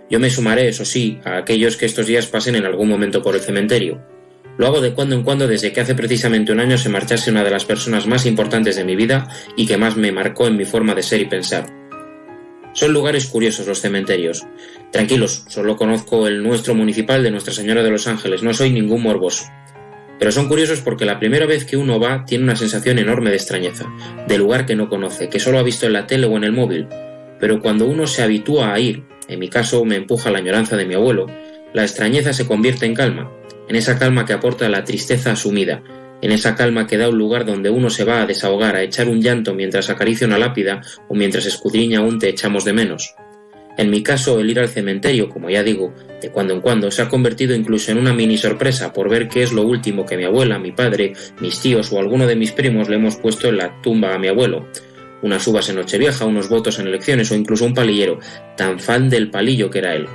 [0.09, 3.35] Yo me sumaré, eso sí, a aquellos que estos días pasen en algún momento por
[3.35, 4.01] el cementerio.
[4.57, 7.43] Lo hago de cuando en cuando desde que hace precisamente un año se marchase una
[7.43, 10.63] de las personas más importantes de mi vida y que más me marcó en mi
[10.63, 11.65] forma de ser y pensar.
[12.73, 14.45] Son lugares curiosos los cementerios.
[14.91, 19.01] Tranquilos, solo conozco el nuestro municipal de Nuestra Señora de los Ángeles, no soy ningún
[19.01, 19.45] morboso.
[20.19, 23.35] Pero son curiosos porque la primera vez que uno va tiene una sensación enorme de
[23.35, 23.85] extrañeza,
[24.27, 26.53] de lugar que no conoce, que solo ha visto en la tele o en el
[26.53, 26.87] móvil.
[27.39, 30.85] Pero cuando uno se habitúa a ir, en mi caso me empuja la añoranza de
[30.85, 31.27] mi abuelo,
[31.73, 33.31] la extrañeza se convierte en calma,
[33.67, 35.83] en esa calma que aporta la tristeza asumida,
[36.21, 39.09] en esa calma que da un lugar donde uno se va a desahogar, a echar
[39.09, 43.15] un llanto mientras acaricia una lápida o mientras escudriña un te echamos de menos.
[43.77, 47.01] En mi caso, el ir al cementerio, como ya digo, de cuando en cuando, se
[47.01, 50.23] ha convertido incluso en una mini sorpresa por ver qué es lo último que mi
[50.23, 51.11] abuela, mi padre,
[51.41, 54.29] mis tíos o alguno de mis primos le hemos puesto en la tumba a mi
[54.29, 54.69] abuelo.
[55.21, 58.19] Unas uvas en Nochevieja, unos votos en elecciones o incluso un palillero,
[58.57, 60.07] tan fan del palillo que era él.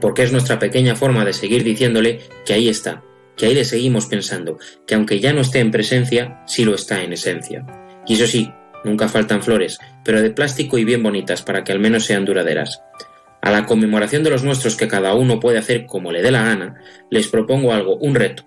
[0.00, 3.02] Porque es nuestra pequeña forma de seguir diciéndole que ahí está,
[3.36, 7.02] que ahí le seguimos pensando, que aunque ya no esté en presencia, sí lo está
[7.02, 7.64] en esencia.
[8.06, 8.52] Y eso sí,
[8.84, 12.82] nunca faltan flores, pero de plástico y bien bonitas para que al menos sean duraderas.
[13.40, 16.42] A la conmemoración de los nuestros que cada uno puede hacer como le dé la
[16.42, 18.44] gana, les propongo algo, un reto.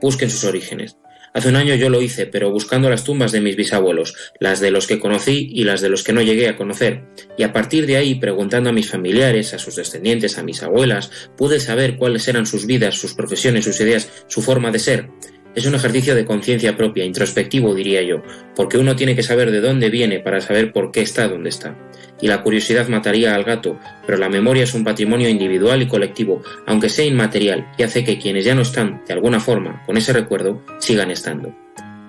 [0.00, 0.98] Busquen sus orígenes.
[1.34, 4.70] Hace un año yo lo hice, pero buscando las tumbas de mis bisabuelos, las de
[4.70, 7.02] los que conocí y las de los que no llegué a conocer,
[7.36, 11.10] y a partir de ahí, preguntando a mis familiares, a sus descendientes, a mis abuelas,
[11.36, 15.08] pude saber cuáles eran sus vidas, sus profesiones, sus ideas, su forma de ser.
[15.54, 18.22] Es un ejercicio de conciencia propia, introspectivo diría yo,
[18.56, 21.76] porque uno tiene que saber de dónde viene para saber por qué está donde está.
[22.20, 26.42] Y la curiosidad mataría al gato, pero la memoria es un patrimonio individual y colectivo,
[26.66, 30.12] aunque sea inmaterial, y hace que quienes ya no están, de alguna forma, con ese
[30.12, 31.63] recuerdo, sigan estando.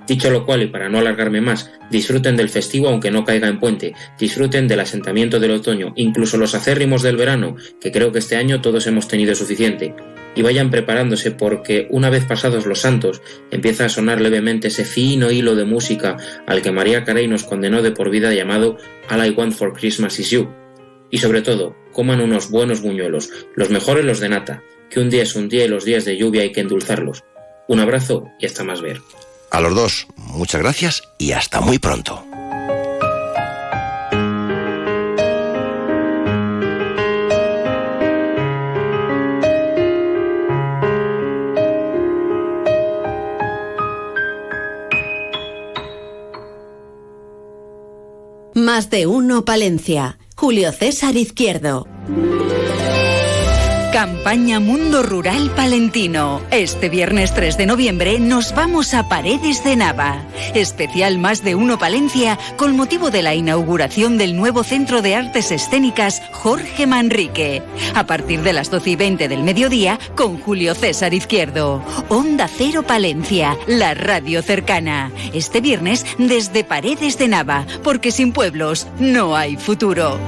[0.07, 3.59] Dicho lo cual, y para no alargarme más, disfruten del festivo aunque no caiga en
[3.59, 8.35] puente, disfruten del asentamiento del otoño, incluso los acérrimos del verano, que creo que este
[8.35, 9.95] año todos hemos tenido suficiente,
[10.35, 15.31] y vayan preparándose porque una vez pasados los santos empieza a sonar levemente ese fino
[15.31, 18.77] hilo de música al que María Carey nos condenó de por vida llamado
[19.09, 20.49] All I Want for Christmas is You.
[21.09, 25.23] Y sobre todo, coman unos buenos buñuelos, los mejores los de nata, que un día
[25.23, 27.23] es un día y los días de lluvia hay que endulzarlos.
[27.67, 28.99] Un abrazo y hasta más ver.
[29.51, 32.25] A los dos, muchas gracias y hasta muy pronto.
[48.53, 50.17] Más de uno Palencia.
[50.35, 51.87] Julio César Izquierdo.
[53.95, 56.41] Campaña Mundo Rural Palentino.
[56.51, 60.21] Este viernes 3 de noviembre nos vamos a Paredes de Nava.
[60.53, 65.49] Especial Más de Uno Palencia con motivo de la inauguración del nuevo Centro de Artes
[65.49, 67.63] Escénicas Jorge Manrique.
[67.93, 71.81] A partir de las 12 y 20 del mediodía con Julio César Izquierdo.
[72.09, 75.09] Onda Cero Palencia, la radio cercana.
[75.33, 80.19] Este viernes desde Paredes de Nava, porque sin pueblos no hay futuro.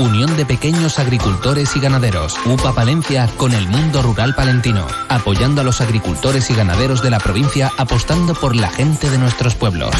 [0.00, 5.64] Unión de Pequeños Agricultores y Ganaderos, UPA Palencia con el mundo rural palentino, apoyando a
[5.64, 9.90] los agricultores y ganaderos de la provincia apostando por la gente de nuestros pueblos.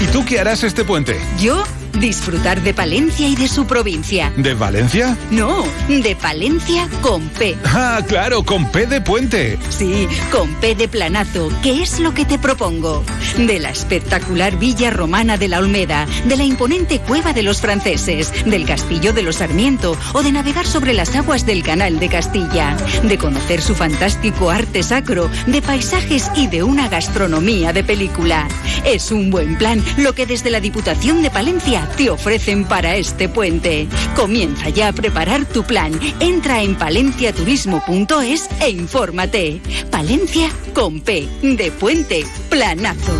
[0.00, 1.20] ¿Y tú qué harás este puente?
[1.40, 1.64] Yo
[1.98, 4.32] disfrutar de Palencia y de su provincia.
[4.36, 5.16] ¿De Valencia?
[5.30, 7.56] No, de Palencia con P.
[7.64, 9.58] Ah, claro, con P de puente.
[9.70, 13.02] Sí, con P de planazo, que es lo que te propongo.
[13.36, 18.32] De la espectacular villa romana de la Olmeda, de la imponente cueva de los franceses,
[18.44, 22.76] del castillo de los Sarmiento o de navegar sobre las aguas del canal de Castilla,
[23.02, 28.48] de conocer su fantástico arte sacro, de paisajes y de una gastronomía de película.
[28.84, 33.28] Es un buen plan lo que desde la Diputación de Palencia te ofrecen para este
[33.28, 33.88] puente.
[34.16, 35.92] Comienza ya a preparar tu plan.
[36.20, 39.60] Entra en palenciaturismo.es e infórmate.
[39.90, 43.12] Palencia con P de puente planazo.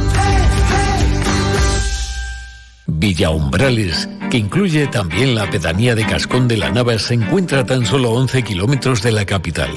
[2.86, 7.64] Villa Umbrales, que incluye también la pedanía de Cascón de la Nava, se encuentra a
[7.64, 9.70] tan solo 11 kilómetros de la capital.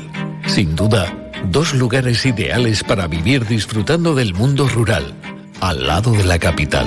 [0.45, 5.13] Sin duda, dos lugares ideales para vivir disfrutando del mundo rural,
[5.61, 6.85] al lado de la capital.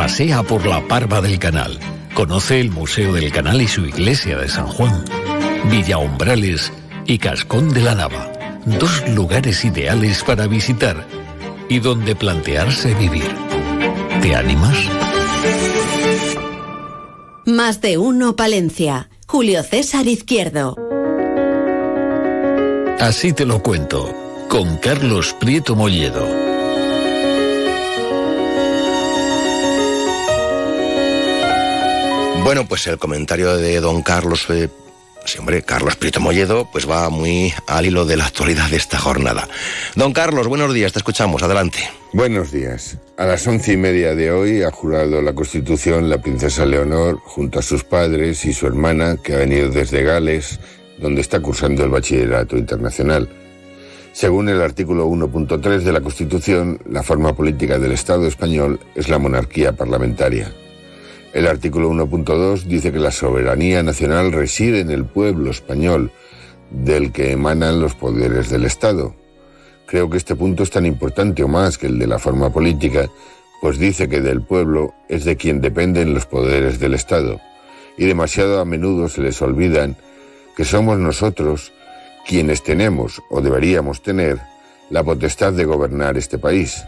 [0.00, 1.78] Pasea por la Parva del Canal.
[2.14, 5.04] Conoce el Museo del Canal y su iglesia de San Juan.
[5.70, 6.72] Villa Umbrales
[7.04, 8.32] y Cascón de la Nava.
[8.64, 11.06] Dos lugares ideales para visitar
[11.68, 13.28] y donde plantearse vivir.
[14.22, 14.74] ¿Te animas?
[17.44, 19.10] Más de uno Palencia.
[19.26, 20.76] Julio César Izquierdo.
[22.98, 24.14] Así te lo cuento.
[24.48, 26.49] Con Carlos Prieto Molledo.
[32.42, 34.68] Bueno, pues el comentario de don Carlos, eh,
[35.24, 38.98] sí, hombre, Carlos Prieto Molledo, pues va muy al hilo de la actualidad de esta
[38.98, 39.46] jornada.
[39.94, 41.78] Don Carlos, buenos días, te escuchamos, adelante.
[42.12, 42.96] Buenos días.
[43.18, 47.58] A las once y media de hoy ha jurado la Constitución la princesa Leonor junto
[47.58, 50.58] a sus padres y su hermana, que ha venido desde Gales,
[50.98, 53.28] donde está cursando el bachillerato internacional.
[54.12, 59.18] Según el artículo 1.3 de la Constitución, la forma política del Estado español es la
[59.18, 60.52] monarquía parlamentaria.
[61.32, 66.10] El artículo 1.2 dice que la soberanía nacional reside en el pueblo español,
[66.70, 69.14] del que emanan los poderes del Estado.
[69.86, 73.08] Creo que este punto es tan importante o más que el de la forma política,
[73.60, 77.40] pues dice que del pueblo es de quien dependen los poderes del Estado,
[77.96, 79.96] y demasiado a menudo se les olvidan
[80.56, 81.72] que somos nosotros
[82.26, 84.40] quienes tenemos o deberíamos tener
[84.90, 86.82] la potestad de gobernar este país,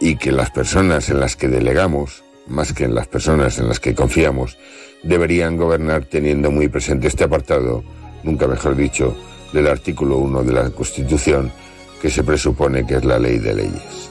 [0.00, 3.80] y que las personas en las que delegamos más que en las personas en las
[3.80, 4.58] que confiamos,
[5.02, 7.82] deberían gobernar teniendo muy presente este apartado,
[8.22, 9.16] nunca mejor dicho,
[9.52, 11.52] del artículo 1 de la Constitución,
[12.00, 14.10] que se presupone que es la ley de leyes.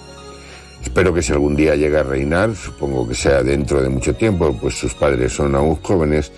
[0.81, 4.57] Espero que si algún día llega a reinar, supongo que sea dentro de mucho tiempo,
[4.59, 6.31] pues sus padres son aún jóvenes,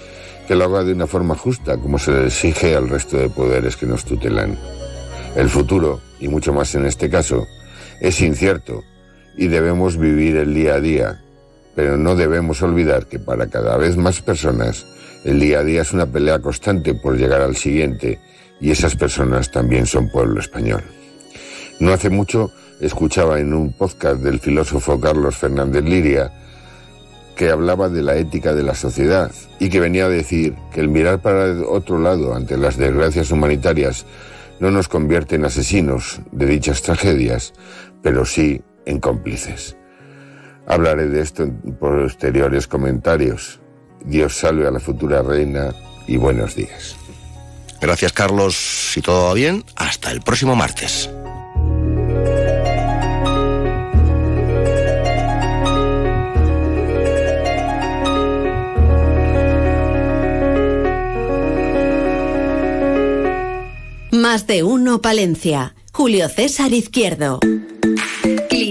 [0.47, 3.75] que lo haga de una forma justa, como se le exige al resto de poderes
[3.75, 4.57] que nos tutelan.
[5.36, 7.45] El futuro, y mucho más en este caso,
[7.99, 8.83] es incierto,
[9.36, 11.21] y debemos vivir el día a día,
[11.78, 14.88] pero no debemos olvidar que para cada vez más personas
[15.24, 18.20] el día a día es una pelea constante por llegar al siguiente
[18.60, 20.82] y esas personas también son pueblo español.
[21.80, 26.34] No hace mucho escuchaba en un podcast del filósofo Carlos Fernández Liria
[27.36, 30.90] que hablaba de la ética de la sociedad y que venía a decir que el
[30.90, 34.08] mirar para otro lado ante las desgracias humanitarias
[34.60, 37.54] no nos convierte en asesinos de dichas tragedias,
[38.02, 39.78] pero sí en cómplices.
[40.67, 43.62] Hablaré de esto en posteriores comentarios.
[44.03, 45.73] Dios salve a la futura reina
[46.08, 46.97] y buenos días.
[47.80, 48.56] Gracias Carlos,
[48.91, 51.10] si todo va bien, hasta el próximo martes.
[64.12, 65.75] Más de uno Palencia.
[65.93, 67.39] Julio César Izquierdo.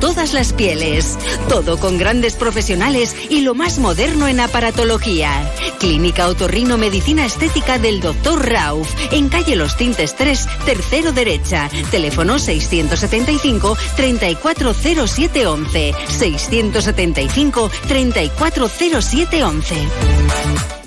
[0.00, 1.16] todas las pieles.
[1.48, 5.48] Todo con grandes profesionales y lo más moderno en aparatología.
[5.78, 8.48] Clínica Otorrino Medicina Estética del Dr.
[8.48, 11.70] Rauf, en calle Los Tintes 3, tercero derecha.
[11.90, 15.94] Teléfono 675 340711.
[16.08, 19.76] 675 340711.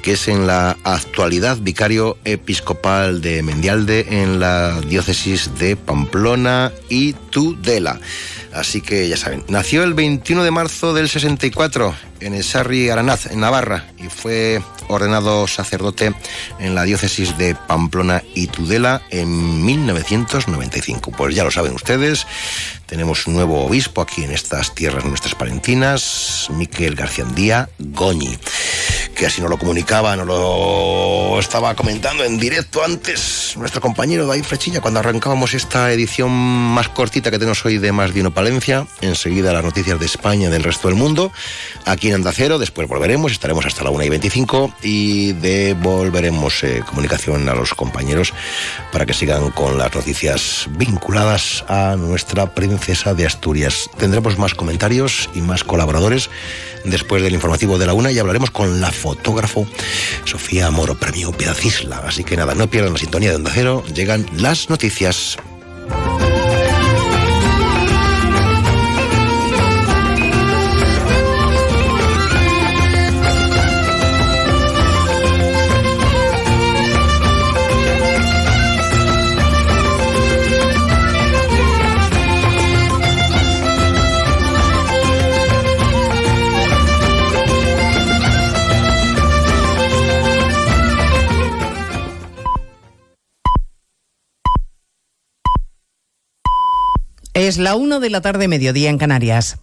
[0.02, 7.14] que es en la actualidad vicario episcopal de Mendialde en la diócesis de Pamplona y
[7.14, 8.00] Tudela.
[8.54, 13.28] Así que ya saben, nació el 21 de marzo del 64 en el Sarri Aranaz,
[13.28, 16.14] en Navarra, y fue ordenado sacerdote
[16.60, 21.12] en la diócesis de Pamplona y Tudela en 1995.
[21.12, 22.26] Pues ya lo saben ustedes,
[22.86, 28.38] tenemos un nuevo obispo aquí en estas tierras nuestras palentinas, Miquel Garciandía Goñi,
[29.16, 34.44] que así nos lo comunicaba, nos lo estaba comentando en directo antes nuestro compañero David
[34.44, 38.88] Frechilla cuando arrancábamos esta edición más cortita que tenemos hoy de Más Dino Palencia.
[39.02, 41.32] Enseguida las noticias de España y del resto del mundo.
[41.86, 47.48] Aquí en Andacero, después volveremos, estaremos hasta la 1 y 25 y devolveremos eh, comunicación
[47.50, 48.34] a los compañeros
[48.92, 53.90] para que sigan con las noticias vinculadas a nuestra princesa de Asturias.
[53.98, 56.30] Tendremos más comentarios y más colaboradores
[56.86, 59.68] después del informativo de la una y hablaremos con la fotógrafo
[60.26, 62.04] Sofía Moro, premio Piedad Isla.
[62.06, 65.38] Así que nada, no pierdan la sintonía de Onda Cero, llegan las noticias.
[97.54, 99.60] Es la 1 de la tarde, mediodía en Canarias.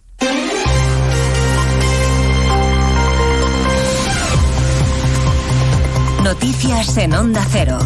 [6.23, 7.79] Noticias en Onda Cero.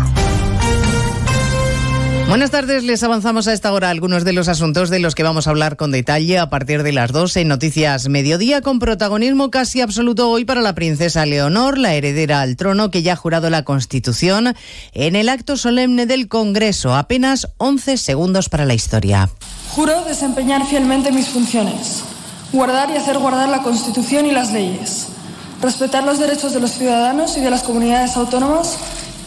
[2.29, 5.47] Buenas tardes, les avanzamos a esta hora algunos de los asuntos de los que vamos
[5.47, 9.81] a hablar con detalle a partir de las 12 en Noticias Mediodía, con protagonismo casi
[9.81, 13.63] absoluto hoy para la princesa Leonor, la heredera al trono que ya ha jurado la
[13.63, 14.53] Constitución
[14.93, 16.93] en el acto solemne del Congreso.
[16.95, 19.31] Apenas 11 segundos para la historia.
[19.75, 22.01] Juro desempeñar fielmente mis funciones,
[22.53, 25.07] guardar y hacer guardar la Constitución y las leyes,
[25.61, 28.77] respetar los derechos de los ciudadanos y de las comunidades autónomas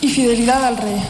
[0.00, 1.02] y fidelidad al rey.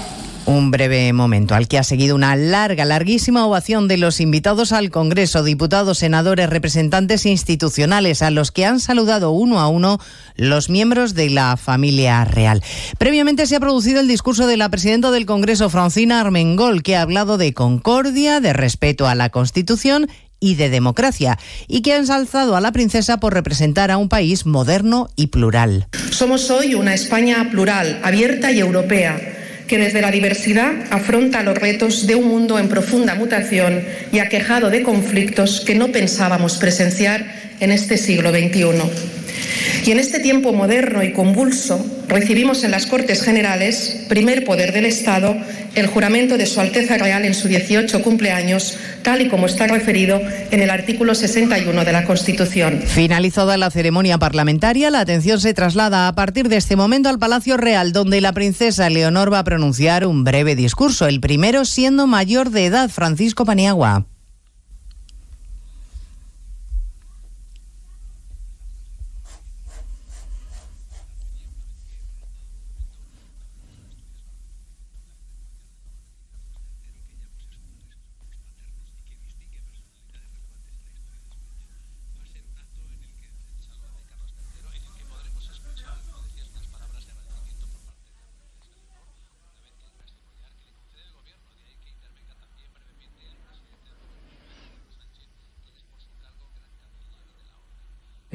[0.49, 4.90] Un breve momento al que ha seguido una larga, larguísima ovación de los invitados al
[4.90, 9.99] Congreso, diputados, senadores, representantes institucionales, a los que han saludado uno a uno
[10.36, 12.62] los miembros de la familia real.
[12.96, 17.03] Previamente se ha producido el discurso de la presidenta del Congreso, Francina Armengol, que ha
[17.03, 20.09] hablado de concordia, de respeto a la Constitución
[20.40, 24.46] y de democracia, y que ha ensalzado a la princesa por representar a un país
[24.46, 25.88] moderno y plural.
[26.11, 29.34] Somos hoy una España plural, abierta y europea
[29.68, 34.70] que desde la diversidad afronta los retos de un mundo en profunda mutación y aquejado
[34.70, 37.26] de conflictos que no pensábamos presenciar
[37.60, 39.27] en este siglo XXI.
[39.84, 44.86] Y en este tiempo moderno y convulso recibimos en las Cortes Generales, primer poder del
[44.86, 45.36] Estado,
[45.74, 50.20] el juramento de Su Alteza Real en su 18 cumpleaños, tal y como está referido
[50.51, 52.82] en el artículo 61 de la Constitución.
[52.86, 57.57] Finalizada la ceremonia parlamentaria, la atención se traslada a partir de este momento al Palacio
[57.57, 62.51] Real, donde la princesa Leonor va a pronunciar un breve discurso, el primero siendo mayor
[62.51, 64.07] de edad, Francisco Paniagua.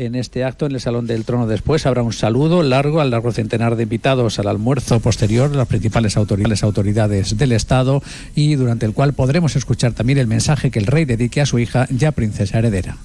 [0.05, 1.47] En este acto en el Salón del Trono.
[1.47, 6.17] Después habrá un saludo largo al largo centenar de invitados al almuerzo posterior, las principales
[6.17, 8.01] autoridades, del Estado
[8.35, 11.59] y durante el cual podremos escuchar también el mensaje que el rey dedique a su
[11.59, 12.97] hija, ya princesa heredera.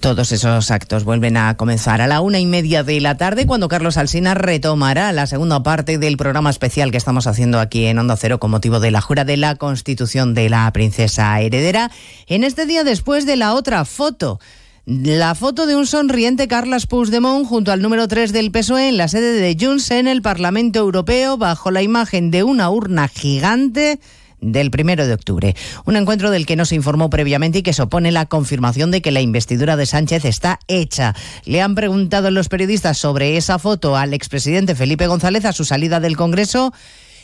[0.00, 3.68] Todos esos actos vuelven a comenzar a la una y media de la tarde cuando
[3.68, 8.16] Carlos Alsina retomará la segunda parte del programa especial que estamos haciendo aquí en Onda
[8.16, 11.90] Cero con motivo de la jura de la Constitución de la princesa heredera.
[12.26, 14.38] En este día después de la otra foto
[14.84, 19.06] la foto de un sonriente Carles Puigdemont junto al número 3 del PSOE en la
[19.06, 24.00] sede de Junts en el Parlamento Europeo bajo la imagen de una urna gigante
[24.40, 25.54] del primero de octubre.
[25.84, 29.12] Un encuentro del que no se informó previamente y que supone la confirmación de que
[29.12, 31.14] la investidura de Sánchez está hecha.
[31.44, 36.00] Le han preguntado los periodistas sobre esa foto al expresidente Felipe González a su salida
[36.00, 36.72] del Congreso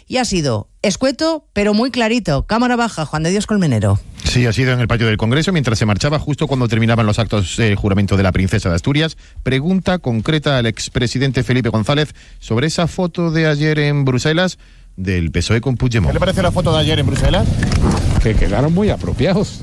[0.08, 2.46] y ha sido escueto, pero muy clarito.
[2.46, 4.00] Cámara baja, Juan de Dios Colmenero.
[4.24, 7.18] Sí, ha sido en el patio del Congreso mientras se marchaba justo cuando terminaban los
[7.18, 9.16] actos de juramento de la princesa de Asturias.
[9.42, 14.58] Pregunta concreta al expresidente Felipe González sobre esa foto de ayer en Bruselas
[14.96, 16.10] del PSOE con Puigdemont.
[16.10, 17.46] ¿Qué le parece la foto de ayer en Bruselas?
[18.22, 19.62] Que quedaron muy apropiados.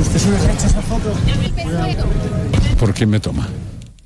[0.00, 1.12] ¿Usted se ha hecho esa foto?
[2.78, 3.48] ¿Por quién me toma?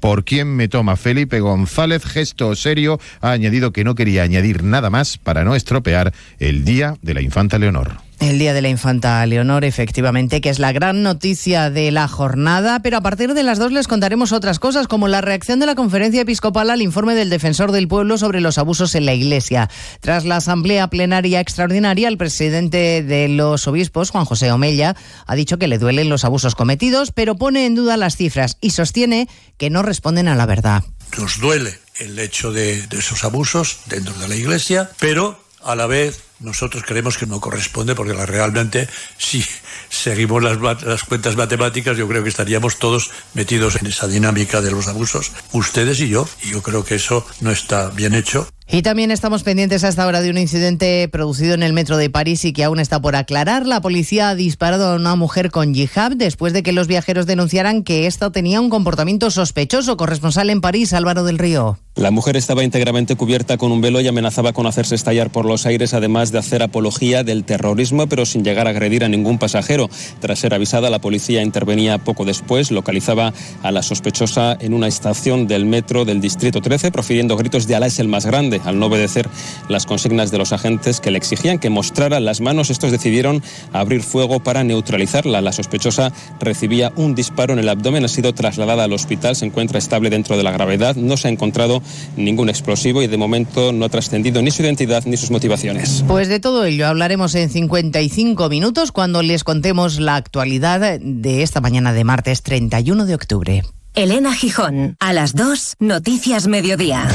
[0.01, 4.91] Por quién me toma Felipe González, gesto serio, ha añadido que no quería añadir nada
[4.91, 8.08] más para no estropear el Día de la Infanta Leonor.
[8.21, 12.81] El Día de la Infanta Leonor, efectivamente, que es la gran noticia de la jornada,
[12.81, 15.77] pero a partir de las dos les contaremos otras cosas, como la reacción de la
[15.77, 19.71] conferencia episcopal al informe del defensor del pueblo sobre los abusos en la Iglesia.
[20.01, 24.97] Tras la asamblea plenaria extraordinaria, el presidente de los obispos, Juan José Omella,
[25.27, 28.71] ha dicho que le duelen los abusos cometidos, pero pone en duda las cifras y
[28.71, 30.83] sostiene que no responden a la verdad.
[31.17, 35.87] Nos duele el hecho de, de esos abusos dentro de la Iglesia, pero a la
[35.87, 39.45] vez nosotros creemos que no corresponde porque realmente si
[39.89, 44.71] seguimos las, las, cuentas matemáticas yo creo que estaríamos todos metidos en esa dinámica de
[44.71, 48.49] los abusos, ustedes y yo, y yo creo que eso no está bien hecho.
[48.71, 52.45] Y también estamos pendientes hasta ahora de un incidente producido en el metro de París
[52.45, 53.67] y que aún está por aclarar.
[53.67, 57.83] La policía ha disparado a una mujer con yihad después de que los viajeros denunciaran
[57.83, 59.97] que ésta tenía un comportamiento sospechoso.
[59.97, 61.79] Corresponsal en París, Álvaro del Río.
[61.95, 65.65] La mujer estaba íntegramente cubierta con un velo y amenazaba con hacerse estallar por los
[65.65, 69.89] aires, además de hacer apología del terrorismo, pero sin llegar a agredir a ningún pasajero.
[70.21, 75.47] Tras ser avisada, la policía intervenía poco después, localizaba a la sospechosa en una estación
[75.47, 78.87] del metro del Distrito 13, profiriendo gritos de Alá es el más grande al no
[78.87, 79.29] obedecer
[79.69, 82.71] las consignas de los agentes que le exigían que mostrara las manos.
[82.71, 85.41] Estos decidieron abrir fuego para neutralizarla.
[85.41, 89.79] La sospechosa recibía un disparo en el abdomen, ha sido trasladada al hospital, se encuentra
[89.79, 91.83] estable dentro de la gravedad, no se ha encontrado
[92.17, 96.05] ningún explosivo y de momento no ha trascendido ni su identidad ni sus motivaciones.
[96.27, 101.93] De todo ello hablaremos en 55 minutos cuando les contemos la actualidad de esta mañana
[101.93, 103.63] de martes 31 de octubre.
[103.95, 107.07] Elena Gijón, a las 2, Noticias Mediodía.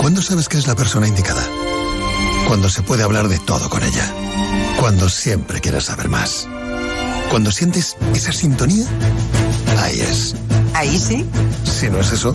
[0.00, 1.46] ¿Cuándo sabes que es la persona indicada?
[2.48, 4.12] Cuando se puede hablar de todo con ella.
[4.80, 6.48] Cuando siempre quieres saber más.
[7.30, 8.86] Cuando sientes esa sintonía,
[9.78, 10.34] ahí es.
[10.74, 11.24] ¿Ahí sí?
[11.64, 12.34] Si no es eso,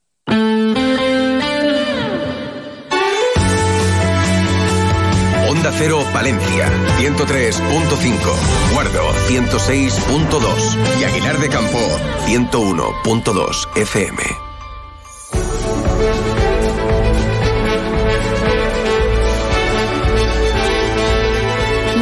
[5.83, 6.69] Cero Palencia
[6.99, 11.79] 103.5, Guardo 106.2 y Aguilar de Campo
[12.27, 14.21] 101.2 FM.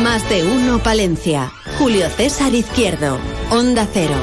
[0.03, 1.49] Más de uno Palencia.
[1.77, 3.17] Julio César Izquierdo.
[3.49, 4.15] Onda Cero.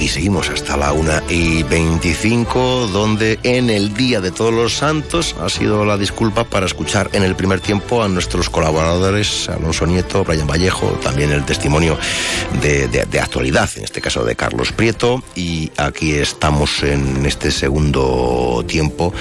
[0.00, 5.36] Aquí seguimos hasta la una y 25, donde en el Día de Todos los Santos
[5.38, 10.24] ha sido la disculpa para escuchar en el primer tiempo a nuestros colaboradores, Alonso Nieto,
[10.24, 11.98] Brian Vallejo, también el testimonio
[12.62, 18.64] de- de actualidad, en este caso de Carlos Prieto, y aquí estamos en este segundo
[18.66, 19.12] tiempo.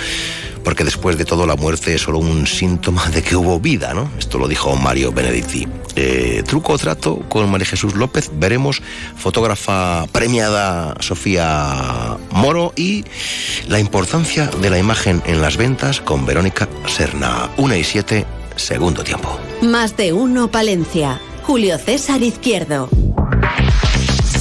[0.70, 4.08] Porque después de todo la muerte es solo un síntoma de que hubo vida, ¿no?
[4.20, 5.68] Esto lo dijo Mario Benedetti.
[5.96, 8.30] Eh, truco o trato con María Jesús López.
[8.36, 8.80] Veremos
[9.16, 13.04] fotógrafa premiada Sofía Moro y
[13.68, 17.50] la importancia de la imagen en las ventas con Verónica Serna.
[17.58, 19.40] Una y siete, segundo tiempo.
[19.64, 21.20] Más de uno Palencia.
[21.48, 22.90] Julio César Izquierdo.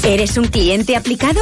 [0.05, 1.41] ¿Eres un cliente aplicado?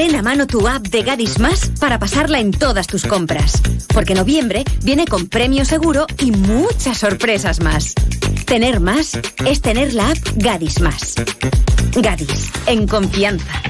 [0.00, 3.60] Ten a mano tu app de Gadis Más para pasarla en todas tus compras.
[3.92, 7.92] Porque noviembre viene con premio seguro y muchas sorpresas más.
[8.46, 11.16] Tener más es tener la app Gadis Más.
[11.94, 13.62] Gadis, en confianza.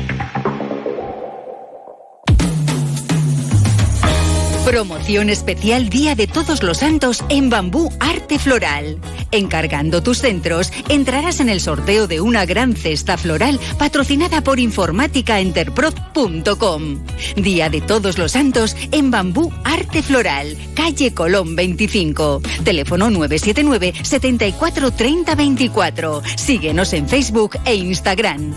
[4.70, 9.00] Promoción especial Día de Todos los Santos en Bambú Arte Floral.
[9.32, 17.04] Encargando tus centros, entrarás en el sorteo de una gran cesta floral patrocinada por informáticaenterprof.com.
[17.34, 22.40] Día de Todos los Santos en Bambú Arte Floral, calle Colón 25.
[22.62, 26.22] Teléfono 979 74 30 24.
[26.36, 28.54] Síguenos en Facebook e Instagram.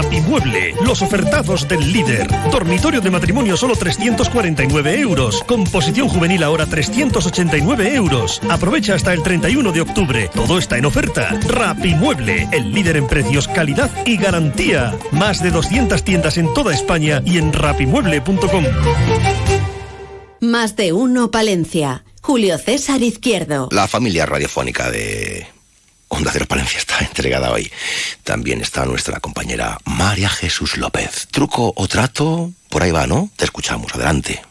[0.00, 2.28] Rapimueble, los ofertados del líder.
[2.52, 5.42] Dormitorio de matrimonio solo 349 euros.
[5.42, 8.40] Composición juvenil ahora 389 euros.
[8.48, 10.30] Aprovecha hasta el 31 de octubre.
[10.32, 11.36] Todo está en oferta.
[11.48, 14.96] Rapimueble, el líder en precios, calidad y garantía.
[15.10, 18.64] Más de 200 tiendas en toda España y en rapimueble.com.
[20.40, 22.04] Más de uno Palencia.
[22.22, 23.68] Julio César Izquierdo.
[23.72, 25.57] La familia radiofónica de
[26.08, 27.70] Onda Cero Palencia está entregada hoy.
[28.24, 31.28] También está nuestra compañera María Jesús López.
[31.30, 32.52] ¿Truco o trato?
[32.68, 33.30] Por ahí va, ¿no?
[33.36, 33.94] Te escuchamos.
[33.94, 34.42] Adelante.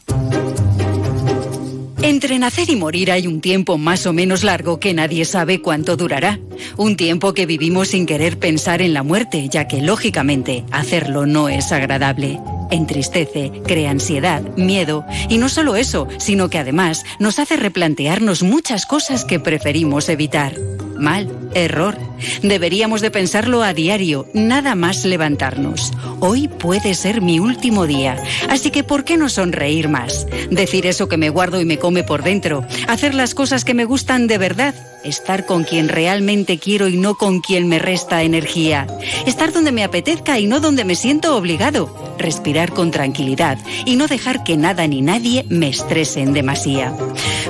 [2.02, 5.98] Entre nacer y morir hay un tiempo más o menos largo que nadie sabe cuánto
[5.98, 6.40] durará.
[6.78, 11.50] Un tiempo que vivimos sin querer pensar en la muerte, ya que lógicamente hacerlo no
[11.50, 12.40] es agradable.
[12.70, 18.86] Entristece, crea ansiedad, miedo y no solo eso, sino que además nos hace replantearnos muchas
[18.86, 20.54] cosas que preferimos evitar.
[20.98, 21.98] Mal, error.
[22.42, 25.94] Deberíamos de pensarlo a diario, nada más levantarnos.
[26.20, 28.18] Hoy puede ser mi último día,
[28.50, 30.26] así que ¿por qué no sonreír más?
[30.50, 33.86] Decir eso que me guardo y me come por dentro, hacer las cosas que me
[33.86, 34.74] gustan de verdad,
[35.08, 38.88] estar con quien realmente quiero y no con quien me resta energía,
[39.26, 44.08] estar donde me apetezca y no donde me siento obligado, respirar con tranquilidad y no
[44.08, 46.94] dejar que nada ni nadie me estrese en demasía.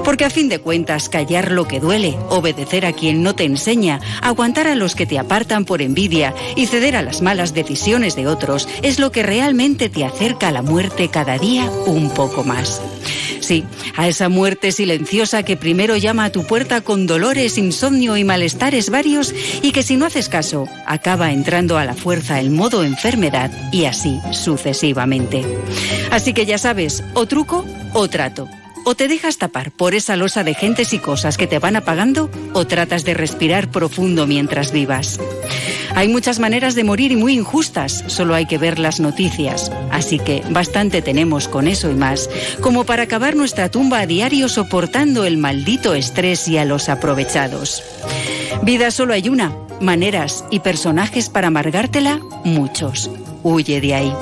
[0.08, 3.99] Porque a fin de cuentas, callar lo que duele, obedecer a quien no te enseña,
[4.22, 8.26] aguantar a los que te apartan por envidia y ceder a las malas decisiones de
[8.26, 12.82] otros es lo que realmente te acerca a la muerte cada día un poco más.
[13.41, 13.66] Sí,
[13.97, 18.89] a esa muerte silenciosa que primero llama a tu puerta con dolores, insomnio y malestares
[18.89, 23.51] varios y que si no haces caso acaba entrando a la fuerza el modo enfermedad
[23.74, 25.43] y así sucesivamente.
[26.12, 28.47] Así que ya sabes, o truco o trato.
[28.89, 32.31] O te dejas tapar por esa losa de gentes y cosas que te van apagando
[32.53, 35.19] o tratas de respirar profundo mientras vivas.
[35.93, 39.73] Hay muchas maneras de morir y muy injustas, solo hay que ver las noticias.
[39.91, 42.29] Así que bastante tenemos con eso y más,
[42.61, 47.83] como para acabar nuestra tumba a diario soportando el maldito estrés y a los aprovechados.
[48.63, 53.11] Vida solo hay una, maneras y personajes para amargártela, muchos.
[53.43, 54.13] Huye de ahí.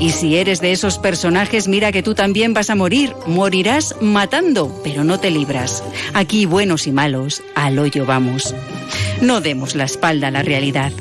[0.00, 3.12] Y si eres de esos personajes, mira que tú también vas a morir.
[3.26, 5.82] Morirás matando, pero no te libras.
[6.14, 8.54] Aquí, buenos y malos, al hoyo vamos.
[9.20, 10.92] No demos la espalda a la realidad.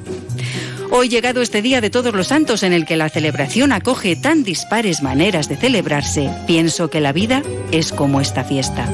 [0.92, 4.44] Hoy llegado este Día de Todos los Santos en el que la celebración acoge tan
[4.44, 8.88] dispares maneras de celebrarse, pienso que la vida es como esta fiesta.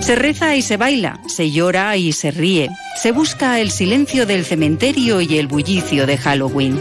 [0.00, 2.68] Se reza y se baila, se llora y se ríe,
[3.00, 6.80] se busca el silencio del cementerio y el bullicio de Halloween.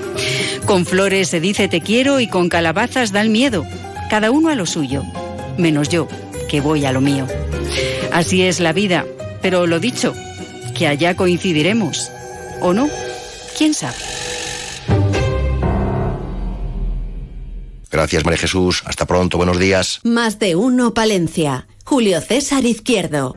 [0.72, 3.65] Con flores se dice te quiero y con calabazas da el miedo,
[4.09, 5.03] cada uno a lo suyo,
[5.57, 6.07] menos yo,
[6.47, 7.28] que voy a lo mío.
[8.13, 9.05] Así es la vida,
[9.41, 10.13] pero lo dicho,
[10.74, 12.09] que allá coincidiremos,
[12.61, 12.88] ¿o no?
[13.57, 13.97] ¿Quién sabe?
[17.91, 18.82] Gracias, María Jesús.
[18.86, 19.36] Hasta pronto.
[19.36, 19.99] Buenos días.
[20.05, 21.67] Más de uno Palencia.
[21.84, 23.36] Julio César Izquierdo.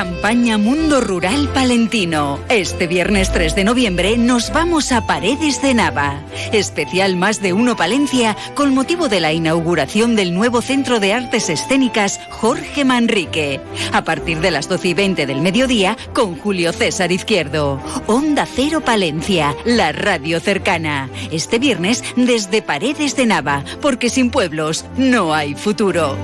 [0.00, 2.40] Campaña Mundo Rural Palentino.
[2.48, 6.22] Este viernes 3 de noviembre nos vamos a Paredes de Nava.
[6.52, 11.50] Especial Más de Uno Palencia con motivo de la inauguración del nuevo Centro de Artes
[11.50, 13.60] Escénicas Jorge Manrique.
[13.92, 17.78] A partir de las 12 y 20 del mediodía con Julio César Izquierdo.
[18.06, 21.10] Onda Cero Palencia, la radio cercana.
[21.30, 26.16] Este viernes desde Paredes de Nava, porque sin pueblos no hay futuro.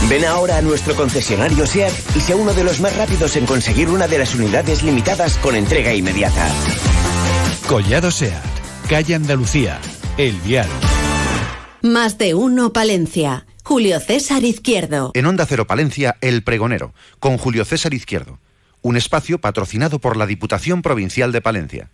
[0.09, 3.89] Ven ahora a nuestro concesionario SEAT y sea uno de los más rápidos en conseguir
[3.89, 6.49] una de las unidades limitadas con entrega inmediata.
[7.69, 8.43] Collado SEAT,
[8.89, 9.79] calle Andalucía,
[10.17, 10.69] El Vial.
[11.83, 13.47] Más de uno Palencia.
[13.65, 15.13] Julio César Izquierdo.
[15.15, 18.41] En Onda Cero Palencia, El Pregonero, con Julio César Izquierdo.
[18.83, 21.91] Un espacio patrocinado por la Diputación Provincial de Palencia.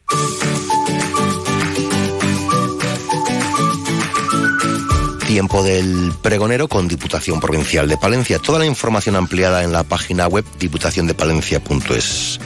[5.27, 8.39] Tiempo del pregonero con Diputación Provincial de Palencia.
[8.39, 12.41] Toda la información ampliada en la página web diputaciondepalencia.es.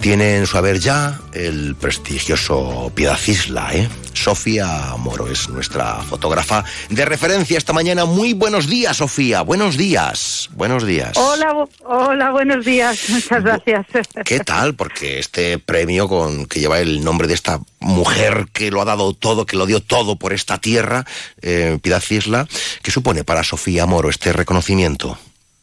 [0.00, 3.88] Tiene en su haber ya el prestigioso Piedad Isla, ¿eh?
[4.12, 8.04] Sofía Moro es nuestra fotógrafa de referencia esta mañana.
[8.04, 9.42] Muy buenos días, Sofía.
[9.42, 10.50] Buenos días.
[10.52, 11.16] Buenos días.
[11.16, 12.98] Hola, hola, buenos días.
[13.08, 13.86] Muchas gracias.
[14.24, 14.74] ¿Qué tal?
[14.74, 19.14] Porque este premio con que lleva el nombre de esta mujer que lo ha dado
[19.14, 21.04] todo, que lo dio todo por esta tierra,
[21.40, 22.46] eh, Piedad Isla,
[22.82, 25.18] ¿qué supone para Sofía Moro este reconocimiento?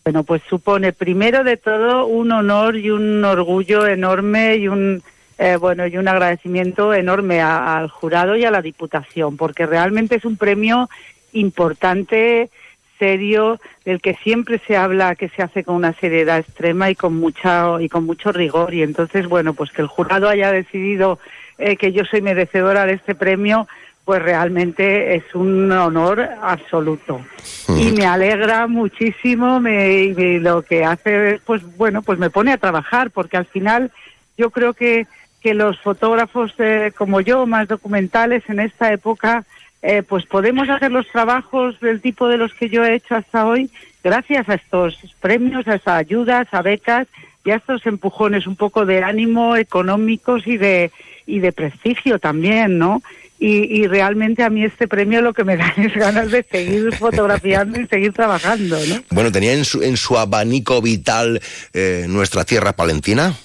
[0.06, 5.02] Bueno, pues supone primero de todo un honor y un orgullo enorme y un
[5.40, 10.24] eh, bueno y un agradecimiento enorme al jurado y a la Diputación, porque realmente es
[10.24, 10.92] un premio
[11.34, 12.52] importante,
[13.00, 17.16] serio, del que siempre se habla que se hace con una seriedad extrema y con
[17.16, 18.76] mucha y con mucho rigor.
[18.76, 21.18] Y entonces, bueno, pues que el jurado haya decidido
[21.58, 23.68] eh, que yo soy merecedora de este premio,
[24.06, 27.26] pues realmente es un honor absoluto.
[27.68, 32.60] Y me alegra muchísimo, me, y lo que hace, pues bueno, pues me pone a
[32.60, 33.92] trabajar, porque al final
[34.38, 35.08] yo creo que,
[35.42, 39.44] que los fotógrafos eh, como yo, más documentales en esta época,
[39.82, 43.46] eh, pues podemos hacer los trabajos del tipo de los que yo he hecho hasta
[43.46, 43.70] hoy
[44.04, 47.08] gracias a estos premios, a esas ayudas, a becas
[47.44, 50.92] y a estos empujones un poco de ánimo económicos y de,
[51.26, 53.02] y de prestigio también, ¿no?
[53.38, 56.96] Y, y, realmente a mí este premio lo que me da es ganas de seguir
[56.96, 59.04] fotografiando y seguir trabajando, ¿no?
[59.12, 61.42] Bueno, ¿tenía en su, en su abanico vital
[61.74, 63.36] eh, nuestra tierra palentina?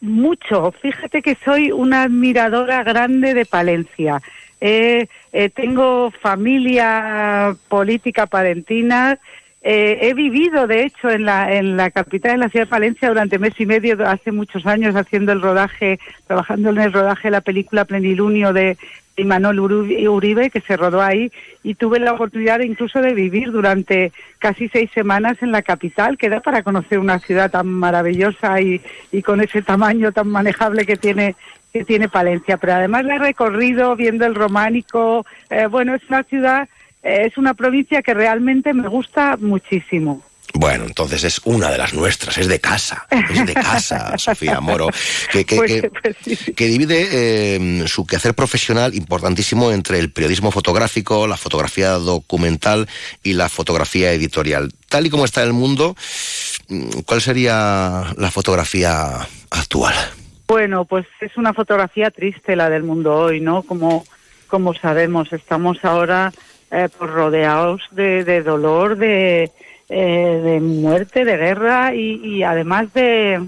[0.00, 0.72] Mucho.
[0.72, 4.22] Fíjate que soy una admiradora grande de Palencia.
[4.60, 9.18] Eh, eh, tengo familia política palentina.
[9.60, 13.08] Eh, he vivido, de hecho, en la, en la capital de la ciudad de Palencia
[13.08, 17.32] durante mes y medio, hace muchos años, haciendo el rodaje, trabajando en el rodaje de
[17.32, 18.78] la película Plenilunio de,
[19.18, 21.30] Imanol Uribe, que se rodó ahí,
[21.62, 26.28] y tuve la oportunidad incluso de vivir durante casi seis semanas en la capital, que
[26.28, 28.80] da para conocer una ciudad tan maravillosa y,
[29.12, 31.36] y con ese tamaño tan manejable que tiene
[31.72, 32.56] que tiene Palencia.
[32.56, 35.26] Pero además la he recorrido viendo el románico.
[35.50, 36.68] Eh, bueno, es una ciudad,
[37.02, 40.22] eh, es una provincia que realmente me gusta muchísimo.
[40.60, 44.88] Bueno, entonces es una de las nuestras, es de casa, es de casa, Sofía Moro,
[45.30, 46.52] que, que, Pues- que- pues sí.
[46.52, 52.88] que divide eh, su quehacer profesional importantísimo entre el periodismo fotográfico, la fotografía documental
[53.22, 54.72] y la fotografía editorial.
[54.88, 55.94] Tal y como está el mundo,
[56.66, 59.94] mm, ¿cuál sería la fotografía actual?
[60.48, 63.62] Bueno, pues es una fotografía triste la del mundo hoy, ¿no?
[63.62, 64.04] Como,
[64.48, 66.32] como sabemos, estamos ahora
[66.72, 69.52] eh, pues rodeados de, de dolor, de,
[69.88, 73.40] eh, de muerte, de guerra y, y además de,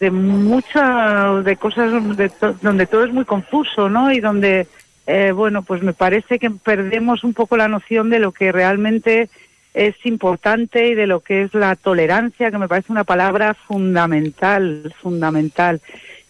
[0.00, 4.12] de muchas de cosas donde, to- donde todo es muy confuso, ¿no?
[4.12, 4.66] Y donde,
[5.06, 9.28] eh, bueno, pues me parece que perdemos un poco la noción de lo que realmente
[9.74, 14.92] es importante y de lo que es la tolerancia, que me parece una palabra fundamental,
[15.00, 15.80] fundamental,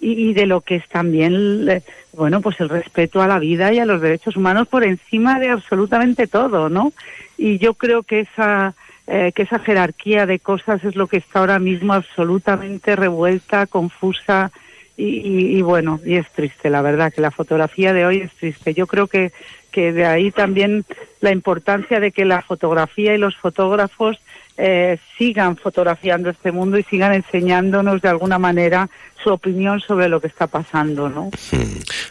[0.01, 1.83] y, y de lo que es también, eh,
[2.13, 5.49] bueno, pues el respeto a la vida y a los derechos humanos por encima de
[5.49, 6.93] absolutamente todo, ¿no?
[7.39, 8.75] Y yo creo que esa
[9.09, 14.53] eh, que esa jerarquía de cosas es lo que está ahora mismo absolutamente revuelta, confusa
[14.97, 18.75] y, y- bueno, y es triste, la verdad, que la fotografía de hoy es triste.
[18.75, 19.33] Yo creo que,
[19.71, 20.85] que de ahí también
[21.21, 24.19] la importancia de que la fotografía y los fotógrafos
[24.57, 28.91] eh, sigan fotografiando este mundo y sigan enseñándonos de alguna manera
[29.23, 31.31] su opinión sobre lo que está pasando, ¿no?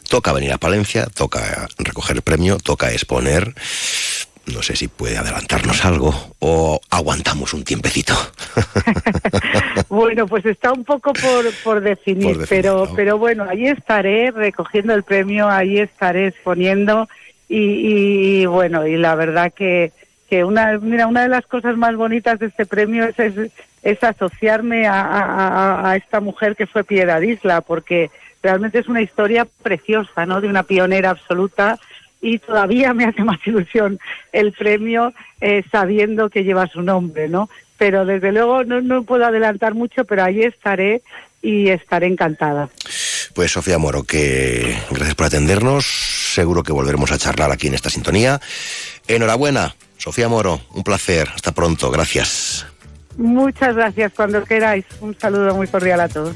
[0.09, 3.53] Toca venir a Palencia, toca recoger el premio, toca exponer.
[4.53, 8.13] No sé si puede adelantarnos algo o aguantamos un tiempecito.
[9.89, 14.31] Bueno, pues está un poco por, por definir, Por definir, pero, pero bueno, ahí estaré
[14.31, 17.07] recogiendo el premio, ahí estaré exponiendo
[17.47, 19.91] y, y, bueno, y la verdad que,
[20.29, 23.51] que una, mira, una de las cosas más bonitas de este premio es, es,
[23.83, 28.11] es asociarme a- a esta mujer que fue Piedad Isla, porque
[28.43, 30.41] realmente es una historia preciosa, ¿no?
[30.41, 31.79] De una pionera absoluta
[32.21, 33.99] y todavía me hace más ilusión
[34.31, 37.49] el premio eh, sabiendo que lleva su nombre, ¿no?
[37.77, 41.01] Pero desde luego no, no puedo adelantar mucho, pero allí estaré
[41.41, 42.69] y estaré encantada.
[43.33, 45.85] Pues Sofía Moro, que gracias por atendernos.
[45.85, 48.41] Seguro que volveremos a charlar aquí en esta sintonía.
[49.07, 51.29] Enhorabuena, Sofía Moro, un placer.
[51.35, 52.65] Hasta pronto, gracias.
[53.17, 54.85] Muchas gracias cuando queráis.
[55.01, 56.35] Un saludo muy cordial a todos.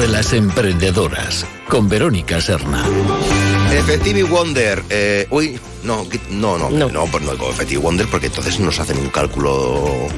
[0.00, 2.84] De las emprendedoras con Verónica Serna.
[3.72, 4.82] Effective Wonder.
[4.88, 8.78] Eh, uy, no, no, no, no, no, pues no digo Effective Wonder porque entonces nos
[8.80, 10.08] hacen un cálculo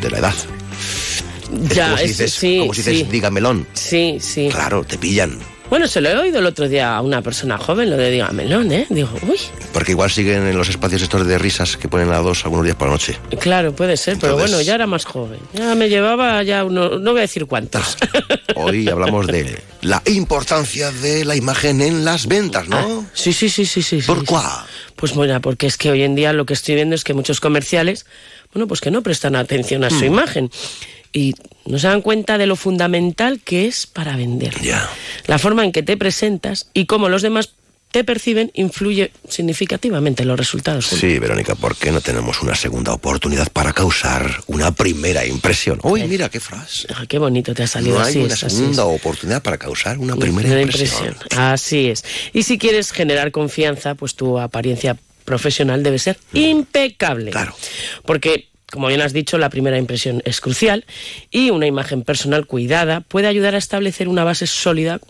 [0.00, 0.34] de la edad.
[0.34, 3.04] Es Ya, como si es- dices, sí, como si dices, sí.
[3.10, 3.66] dígamelón.
[3.72, 4.48] Sí, sí.
[4.50, 5.38] Claro, te pillan.
[5.70, 8.72] Bueno, se lo he oído el otro día a una persona joven, lo de dígamelón,
[8.72, 8.86] ¿eh?
[8.88, 9.38] Digo, uy,
[9.74, 12.76] Porque igual siguen en los espacios estos de risas que ponen a dos algunos días
[12.76, 13.18] por la noche.
[13.38, 15.38] claro, puede ser, pero bueno, ya era más joven.
[15.52, 17.98] Ya me llevaba ya uno, no voy a decir cuántos.
[18.56, 23.06] Hoy hablamos de la importancia de la imagen en las ventas, ¿no?
[23.12, 24.00] sí, sí, sí, sí, sí.
[24.06, 24.34] ¿Por sí?
[24.96, 27.40] Pues bueno, porque es que hoy en día lo que estoy viendo es que muchos
[27.40, 28.06] comerciales,
[28.54, 30.04] bueno, pues que no prestan atención a su Mm.
[30.04, 30.50] imagen.
[31.12, 31.34] Y
[31.66, 34.54] no se dan cuenta de lo fundamental que es para vender.
[35.26, 37.50] La forma en que te presentas y cómo los demás
[37.90, 40.86] te perciben influye significativamente en los resultados.
[40.86, 45.80] Sí, Verónica, ¿por qué no tenemos una segunda oportunidad para causar una primera impresión?
[45.82, 46.86] Uy, mira qué frase.
[46.94, 48.18] Ah, qué bonito te ha salido No así.
[48.18, 51.16] hay una es, segunda oportunidad para causar una primera Primera impresión.
[51.36, 52.04] Así es.
[52.34, 57.30] Y si quieres generar confianza, pues tu apariencia profesional debe ser impecable.
[57.30, 57.54] Claro.
[58.04, 60.84] Porque, como bien has dicho, la primera impresión es crucial
[61.30, 65.00] y una imagen personal cuidada puede ayudar a establecer una base sólida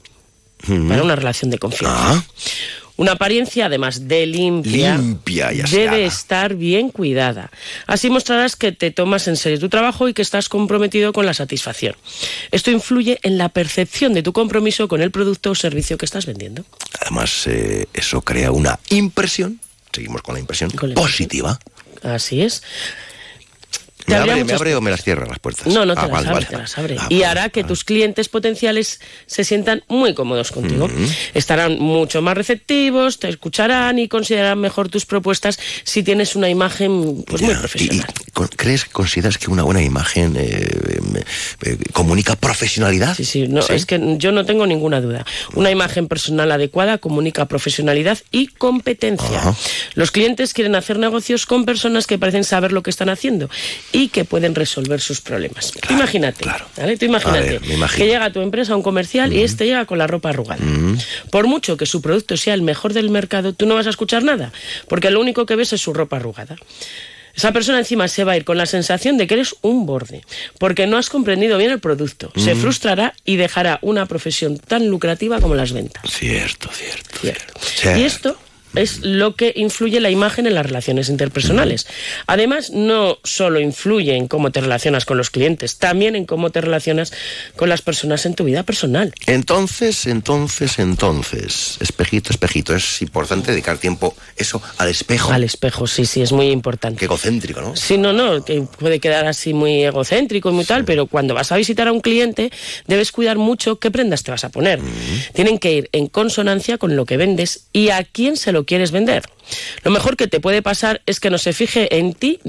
[0.67, 0.89] Mm.
[0.89, 2.25] para una relación de confianza.
[2.97, 7.53] Una apariencia, además de limpia, Limpia y debe estar bien cuidada.
[7.87, 11.33] Así mostrarás que te tomas en serio tu trabajo y que estás comprometido con la
[11.33, 11.95] satisfacción.
[12.51, 16.27] Esto influye en la percepción de tu compromiso con el producto o servicio que estás
[16.27, 16.65] vendiendo.
[17.01, 19.61] Además, eh, eso crea una impresión.
[19.93, 21.61] Seguimos con la impresión positiva.
[22.03, 22.65] Así es.
[24.09, 25.67] ¿Me abre, ¿Me muchas- abre o me las cierra las puertas?
[25.67, 26.47] No, no te Ah, las vale, abre, vale.
[26.47, 26.97] te las abre.
[26.99, 30.89] Ah, y hará que tus clientes potenciales se sientan muy cómodos contigo.
[31.35, 37.25] Estarán mucho más receptivos, te escucharán y considerarán mejor tus propuestas si tienes una imagen
[37.27, 38.07] pues, muy profesional.
[38.33, 40.69] Con- ¿Crees, consideras que una buena imagen eh,
[41.63, 43.15] eh, comunica profesionalidad?
[43.17, 45.27] Sí, sí, no, es que yo no tengo ninguna duda.
[45.55, 49.55] Una imagen personal adecuada comunica profesionalidad y competencia.
[49.95, 53.51] Los clientes quieren hacer negocios con personas que parecen saber lo que están haciendo
[53.93, 55.73] y que pueden resolver sus problemas.
[55.91, 56.45] imagínate,
[56.77, 56.97] ¿vale?
[56.97, 60.07] Tú imagínate ver, que llega a tu empresa un comercial y este llega con la
[60.07, 60.65] ropa arrugada.
[61.33, 64.23] Por mucho que su producto sea el mejor del mercado, tú no vas a escuchar
[64.23, 64.53] nada,
[64.87, 66.57] porque lo único que ves es su ropa arrugada.
[67.35, 70.23] Esa persona encima se va a ir con la sensación de que eres un borde,
[70.59, 72.33] porque no has comprendido bien el producto.
[72.37, 76.03] Se frustrará y dejará una profesión tan lucrativa como las ventas.
[76.11, 77.19] Cierto, cierto.
[77.21, 77.61] Cierto.
[77.61, 78.01] Cierto.
[78.01, 78.37] Y esto
[78.75, 81.87] es lo que influye la imagen en las relaciones interpersonales.
[82.27, 86.61] Además, no solo influye en cómo te relacionas con los clientes, también en cómo te
[86.61, 87.13] relacionas
[87.57, 89.13] con las personas en tu vida personal.
[89.27, 95.33] Entonces, entonces, entonces, espejito, espejito, es importante dedicar tiempo eso al espejo.
[95.33, 96.99] Al espejo, sí, sí, es muy importante.
[96.99, 97.77] Qué egocéntrico, ¿no?
[97.77, 101.53] Sí, no, no, que puede quedar así muy egocéntrico y muy tal, pero cuando vas
[101.53, 102.51] a visitar a un cliente
[102.87, 104.81] debes cuidar mucho qué prendas te vas a poner.
[105.33, 108.91] Tienen que ir en consonancia con lo que vendes y a quién se lo quieres
[108.91, 109.25] vender.
[109.83, 112.41] Lo mejor que te puede pasar es que no se fije en ti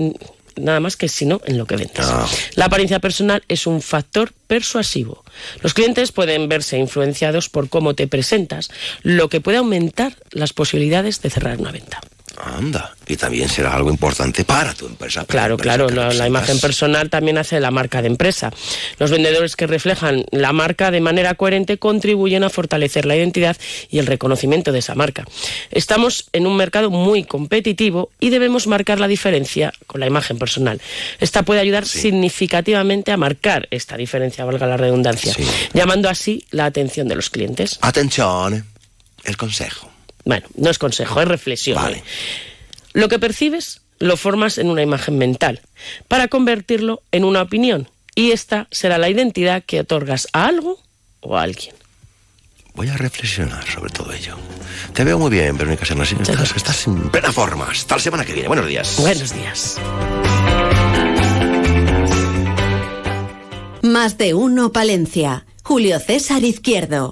[0.60, 2.08] nada más que sino en lo que vendes.
[2.56, 5.24] La apariencia personal es un factor persuasivo.
[5.62, 8.70] Los clientes pueden verse influenciados por cómo te presentas,
[9.02, 12.02] lo que puede aumentar las posibilidades de cerrar una venta.
[12.40, 15.26] Anda, y también será algo importante para tu empresa.
[15.26, 18.52] Claro, claro, la, la, imagen personal también hace la marca de empresa.
[18.98, 23.58] Los vendedores que reflejan la marca de manera coherente contribuyen a fortalecer la identidad
[23.90, 25.26] y el reconocimiento de esa marca.
[25.72, 30.82] Estamos en un mercado muy competitivo y debemos marcar la diferencia con la imagen personal.
[31.20, 32.00] Esta puede ayudar sí.
[32.00, 35.44] significativamente a marcar esta diferencia, valga la redundancia, sí.
[35.74, 37.80] llamando así la atención de los clientes.
[37.82, 38.66] Atención,
[39.24, 39.89] el consejo.
[40.30, 41.76] Bueno, no es consejo, es reflexión.
[41.76, 42.04] Vale.
[42.94, 45.62] Lo que percibes lo formas en una imagen mental
[46.08, 50.80] para convertirlo en una opinión y esta será la identidad que otorgas a algo
[51.22, 51.74] o a alguien.
[52.76, 54.38] Voy a reflexionar sobre todo ello.
[54.94, 56.12] Te veo muy bien, Verónica Sernas.
[56.12, 57.66] Estás, estás en plena forma.
[57.66, 58.50] Hasta la semana que viene.
[58.50, 58.98] Buenos días.
[59.00, 59.78] Buenos días.
[63.82, 65.48] Más de uno, Palencia.
[65.64, 67.12] Julio César Izquierdo.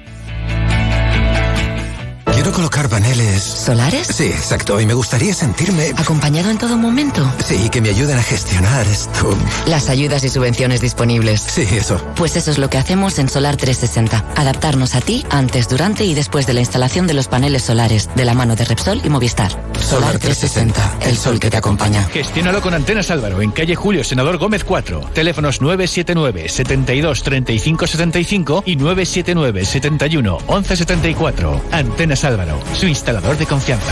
[2.41, 3.43] Quiero colocar paneles.
[3.43, 4.07] ¿Solares?
[4.07, 4.81] Sí, exacto.
[4.81, 5.93] Y me gustaría sentirme.
[5.95, 7.31] ¿Acompañado en todo momento?
[7.45, 9.37] Sí, que me ayuden a gestionar esto.
[9.67, 11.39] Las ayudas y subvenciones disponibles.
[11.39, 12.03] Sí, eso.
[12.15, 14.25] Pues eso es lo que hacemos en Solar 360.
[14.35, 18.25] Adaptarnos a ti antes, durante y después de la instalación de los paneles solares, de
[18.25, 19.51] la mano de Repsol y Movistar.
[19.79, 22.05] Solar 360, el sol que te acompaña.
[22.05, 25.11] Gestiónalo con Antenas Álvaro, en calle Julio Senador Gómez 4.
[25.13, 31.61] Teléfonos 979 72 35 75 y 979 71 11 74.
[31.71, 33.91] Antenas Álvaro, su instalador de confianza.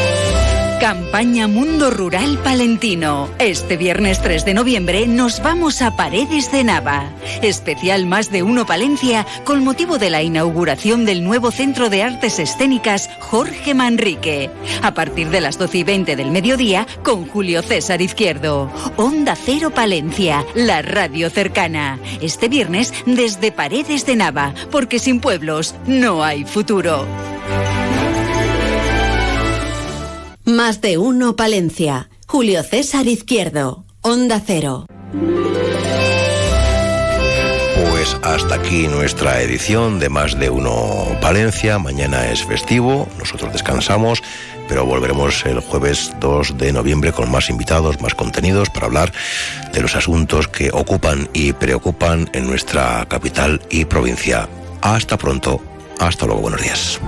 [0.81, 3.29] Campaña Mundo Rural Palentino.
[3.37, 7.11] Este viernes 3 de noviembre nos vamos a Paredes de Nava.
[7.43, 12.39] Especial Más de Uno Palencia con motivo de la inauguración del nuevo Centro de Artes
[12.39, 14.49] Escénicas Jorge Manrique.
[14.81, 18.71] A partir de las 12 y 20 del mediodía con Julio César Izquierdo.
[18.97, 21.99] Onda Cero Palencia, la radio cercana.
[22.21, 27.05] Este viernes desde Paredes de Nava, porque sin pueblos no hay futuro.
[30.45, 32.09] Más de uno Palencia.
[32.25, 33.85] Julio César Izquierdo.
[34.01, 34.87] Onda Cero.
[37.75, 41.77] Pues hasta aquí nuestra edición de Más de uno Palencia.
[41.77, 44.23] Mañana es festivo, nosotros descansamos,
[44.67, 49.13] pero volveremos el jueves 2 de noviembre con más invitados, más contenidos para hablar
[49.73, 54.49] de los asuntos que ocupan y preocupan en nuestra capital y provincia.
[54.81, 55.61] Hasta pronto,
[55.99, 56.99] hasta luego, buenos días.